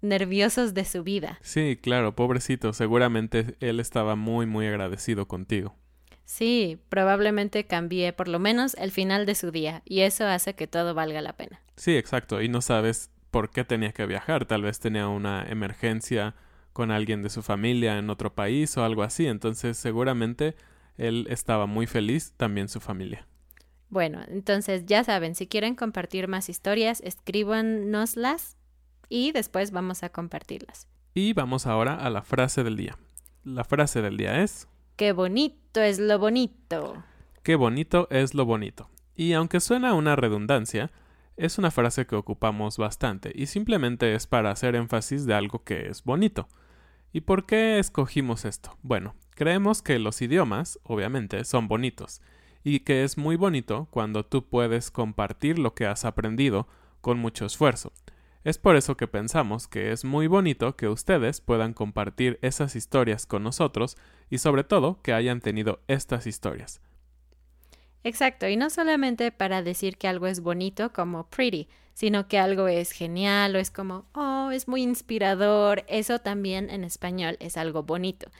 nerviosos 0.00 0.74
de 0.74 0.84
su 0.84 1.02
vida. 1.02 1.38
Sí, 1.42 1.78
claro, 1.80 2.14
pobrecito, 2.14 2.72
seguramente 2.72 3.56
él 3.60 3.80
estaba 3.80 4.16
muy, 4.16 4.46
muy 4.46 4.66
agradecido 4.66 5.28
contigo. 5.28 5.76
Sí, 6.24 6.78
probablemente 6.88 7.64
cambié 7.64 8.12
por 8.12 8.28
lo 8.28 8.38
menos 8.38 8.74
el 8.74 8.90
final 8.90 9.26
de 9.26 9.34
su 9.34 9.50
día 9.50 9.82
y 9.84 10.00
eso 10.00 10.26
hace 10.26 10.54
que 10.54 10.66
todo 10.66 10.94
valga 10.94 11.20
la 11.20 11.34
pena. 11.34 11.60
Sí, 11.76 11.96
exacto, 11.96 12.40
y 12.40 12.48
no 12.48 12.62
sabes 12.62 13.10
por 13.30 13.50
qué 13.50 13.64
tenía 13.64 13.92
que 13.92 14.06
viajar, 14.06 14.46
tal 14.46 14.62
vez 14.62 14.80
tenía 14.80 15.08
una 15.08 15.44
emergencia 15.44 16.34
con 16.72 16.90
alguien 16.90 17.22
de 17.22 17.30
su 17.30 17.42
familia 17.42 17.98
en 17.98 18.10
otro 18.10 18.34
país 18.34 18.76
o 18.76 18.84
algo 18.84 19.02
así, 19.02 19.26
entonces 19.26 19.76
seguramente 19.76 20.56
él 20.96 21.26
estaba 21.28 21.66
muy 21.66 21.86
feliz, 21.86 22.32
también 22.36 22.68
su 22.68 22.80
familia. 22.80 23.26
Bueno, 23.90 24.22
entonces 24.28 24.86
ya 24.86 25.04
saben, 25.04 25.34
si 25.34 25.46
quieren 25.46 25.74
compartir 25.74 26.26
más 26.26 26.48
historias, 26.48 27.00
escríbanoslas 27.02 28.56
y 29.08 29.32
después 29.32 29.70
vamos 29.70 30.02
a 30.02 30.08
compartirlas. 30.08 30.88
Y 31.12 31.32
vamos 31.32 31.66
ahora 31.66 31.94
a 31.94 32.10
la 32.10 32.22
frase 32.22 32.64
del 32.64 32.76
día. 32.76 32.98
La 33.44 33.62
frase 33.62 34.02
del 34.02 34.16
día 34.16 34.42
es 34.42 34.68
Qué 34.96 35.12
bonito 35.12 35.63
es 35.80 35.98
lo 35.98 36.18
bonito. 36.18 37.02
Qué 37.42 37.56
bonito 37.56 38.08
es 38.10 38.34
lo 38.34 38.44
bonito. 38.44 38.88
Y 39.14 39.32
aunque 39.32 39.60
suena 39.60 39.94
una 39.94 40.16
redundancia, 40.16 40.90
es 41.36 41.58
una 41.58 41.70
frase 41.70 42.06
que 42.06 42.16
ocupamos 42.16 42.78
bastante 42.78 43.32
y 43.34 43.46
simplemente 43.46 44.14
es 44.14 44.26
para 44.26 44.50
hacer 44.50 44.76
énfasis 44.76 45.26
de 45.26 45.34
algo 45.34 45.64
que 45.64 45.88
es 45.88 46.04
bonito. 46.04 46.48
¿Y 47.12 47.22
por 47.22 47.46
qué 47.46 47.78
escogimos 47.78 48.44
esto? 48.44 48.76
Bueno, 48.82 49.14
creemos 49.30 49.82
que 49.82 49.98
los 49.98 50.20
idiomas, 50.22 50.78
obviamente, 50.84 51.44
son 51.44 51.68
bonitos 51.68 52.20
y 52.64 52.80
que 52.80 53.04
es 53.04 53.18
muy 53.18 53.36
bonito 53.36 53.88
cuando 53.90 54.24
tú 54.24 54.48
puedes 54.48 54.90
compartir 54.90 55.58
lo 55.58 55.74
que 55.74 55.86
has 55.86 56.04
aprendido 56.04 56.66
con 57.00 57.18
mucho 57.18 57.46
esfuerzo. 57.46 57.92
Es 58.44 58.58
por 58.58 58.76
eso 58.76 58.96
que 58.96 59.08
pensamos 59.08 59.66
que 59.66 59.90
es 59.90 60.04
muy 60.04 60.26
bonito 60.26 60.76
que 60.76 60.86
ustedes 60.86 61.40
puedan 61.40 61.72
compartir 61.72 62.38
esas 62.42 62.76
historias 62.76 63.24
con 63.24 63.42
nosotros 63.42 63.96
y 64.28 64.36
sobre 64.36 64.64
todo 64.64 65.00
que 65.02 65.14
hayan 65.14 65.40
tenido 65.40 65.80
estas 65.88 66.26
historias. 66.26 66.82
Exacto, 68.02 68.46
y 68.46 68.56
no 68.56 68.68
solamente 68.68 69.32
para 69.32 69.62
decir 69.62 69.96
que 69.96 70.08
algo 70.08 70.26
es 70.26 70.40
bonito 70.40 70.92
como 70.92 71.26
pretty, 71.30 71.68
sino 71.94 72.28
que 72.28 72.38
algo 72.38 72.68
es 72.68 72.92
genial 72.92 73.56
o 73.56 73.58
es 73.58 73.70
como, 73.70 74.04
oh, 74.12 74.50
es 74.52 74.68
muy 74.68 74.82
inspirador. 74.82 75.84
Eso 75.88 76.18
también 76.18 76.68
en 76.68 76.84
español 76.84 77.38
es 77.40 77.56
algo 77.56 77.82
bonito. 77.84 78.30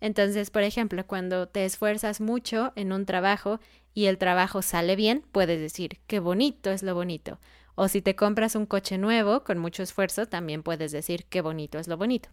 Entonces, 0.00 0.50
por 0.50 0.62
ejemplo, 0.62 1.06
cuando 1.06 1.46
te 1.46 1.66
esfuerzas 1.66 2.22
mucho 2.22 2.72
en 2.74 2.90
un 2.90 3.04
trabajo 3.04 3.60
y 3.92 4.06
el 4.06 4.16
trabajo 4.16 4.62
sale 4.62 4.96
bien, 4.96 5.24
puedes 5.30 5.60
decir, 5.60 5.98
qué 6.06 6.20
bonito 6.20 6.70
es 6.70 6.82
lo 6.82 6.94
bonito. 6.94 7.38
O 7.74 7.88
si 7.88 8.02
te 8.02 8.14
compras 8.14 8.54
un 8.54 8.66
coche 8.66 8.98
nuevo 8.98 9.44
con 9.44 9.58
mucho 9.58 9.82
esfuerzo, 9.82 10.26
también 10.26 10.62
puedes 10.62 10.92
decir 10.92 11.24
qué 11.28 11.40
bonito 11.40 11.78
es 11.78 11.88
lo 11.88 11.96
bonito. 11.96 12.28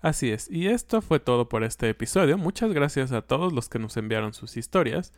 Así 0.00 0.30
es, 0.30 0.50
y 0.50 0.68
esto 0.68 1.02
fue 1.02 1.18
todo 1.18 1.48
por 1.48 1.64
este 1.64 1.88
episodio. 1.88 2.38
Muchas 2.38 2.72
gracias 2.72 3.12
a 3.12 3.22
todos 3.22 3.52
los 3.52 3.68
que 3.68 3.78
nos 3.78 3.96
enviaron 3.96 4.34
sus 4.34 4.56
historias. 4.56 5.12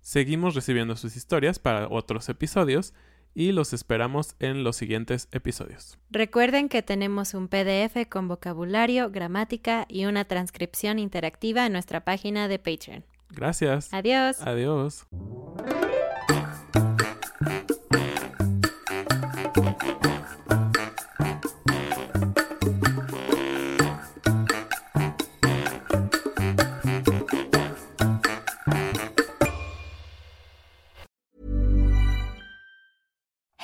Seguimos 0.00 0.54
recibiendo 0.54 0.96
sus 0.96 1.16
historias 1.16 1.58
para 1.58 1.88
otros 1.88 2.28
episodios 2.28 2.92
y 3.34 3.52
los 3.52 3.72
esperamos 3.72 4.34
en 4.38 4.64
los 4.64 4.76
siguientes 4.76 5.28
episodios. 5.30 5.98
Recuerden 6.10 6.68
que 6.68 6.82
tenemos 6.82 7.34
un 7.34 7.48
PDF 7.48 8.08
con 8.08 8.28
vocabulario, 8.28 9.10
gramática 9.10 9.84
y 9.88 10.06
una 10.06 10.24
transcripción 10.24 10.98
interactiva 10.98 11.66
en 11.66 11.72
nuestra 11.72 12.04
página 12.04 12.48
de 12.48 12.58
Patreon. 12.58 13.04
Gracias. 13.30 13.92
Adiós. 13.92 14.40
Adiós. 14.40 15.06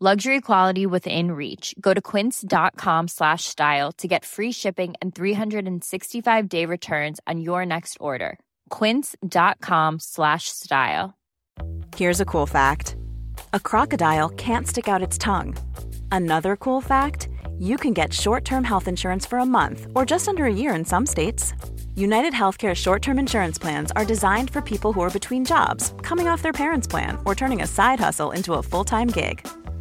Luxury 0.00 0.40
quality 0.40 0.86
within 0.86 1.30
reach. 1.30 1.72
Go 1.80 1.94
to 1.94 2.00
quince.com 2.00 3.06
slash 3.06 3.44
style 3.44 3.92
to 3.92 4.08
get 4.08 4.24
free 4.24 4.50
shipping 4.50 4.94
and 5.00 5.14
365 5.14 6.48
day 6.48 6.66
returns 6.66 7.20
on 7.28 7.40
your 7.40 7.64
next 7.64 7.96
order. 8.00 8.40
Quince.com 8.70 10.00
slash 10.00 10.48
style. 10.48 11.14
Here's 11.96 12.20
a 12.20 12.24
cool 12.24 12.46
fact 12.46 12.96
a 13.52 13.60
crocodile 13.60 14.28
can't 14.30 14.66
stick 14.66 14.88
out 14.88 15.00
its 15.00 15.16
tongue. 15.16 15.54
Another 16.10 16.56
cool 16.56 16.80
fact 16.80 17.28
you 17.60 17.76
can 17.76 17.92
get 17.92 18.12
short 18.12 18.44
term 18.44 18.64
health 18.64 18.88
insurance 18.88 19.24
for 19.24 19.38
a 19.38 19.46
month 19.46 19.86
or 19.94 20.04
just 20.04 20.26
under 20.28 20.44
a 20.44 20.52
year 20.52 20.74
in 20.74 20.84
some 20.84 21.06
states. 21.06 21.54
United 21.94 22.32
Healthcare 22.32 22.74
short 22.74 23.00
term 23.00 23.16
insurance 23.16 23.58
plans 23.58 23.92
are 23.92 24.04
designed 24.04 24.50
for 24.50 24.60
people 24.60 24.92
who 24.92 25.02
are 25.02 25.18
between 25.18 25.44
jobs, 25.44 25.94
coming 26.02 26.26
off 26.26 26.42
their 26.42 26.52
parents' 26.52 26.88
plan, 26.88 27.16
or 27.24 27.36
turning 27.36 27.62
a 27.62 27.66
side 27.68 28.00
hustle 28.00 28.32
into 28.32 28.54
a 28.54 28.62
full 28.62 28.84
time 28.84 29.06
gig. 29.06 29.46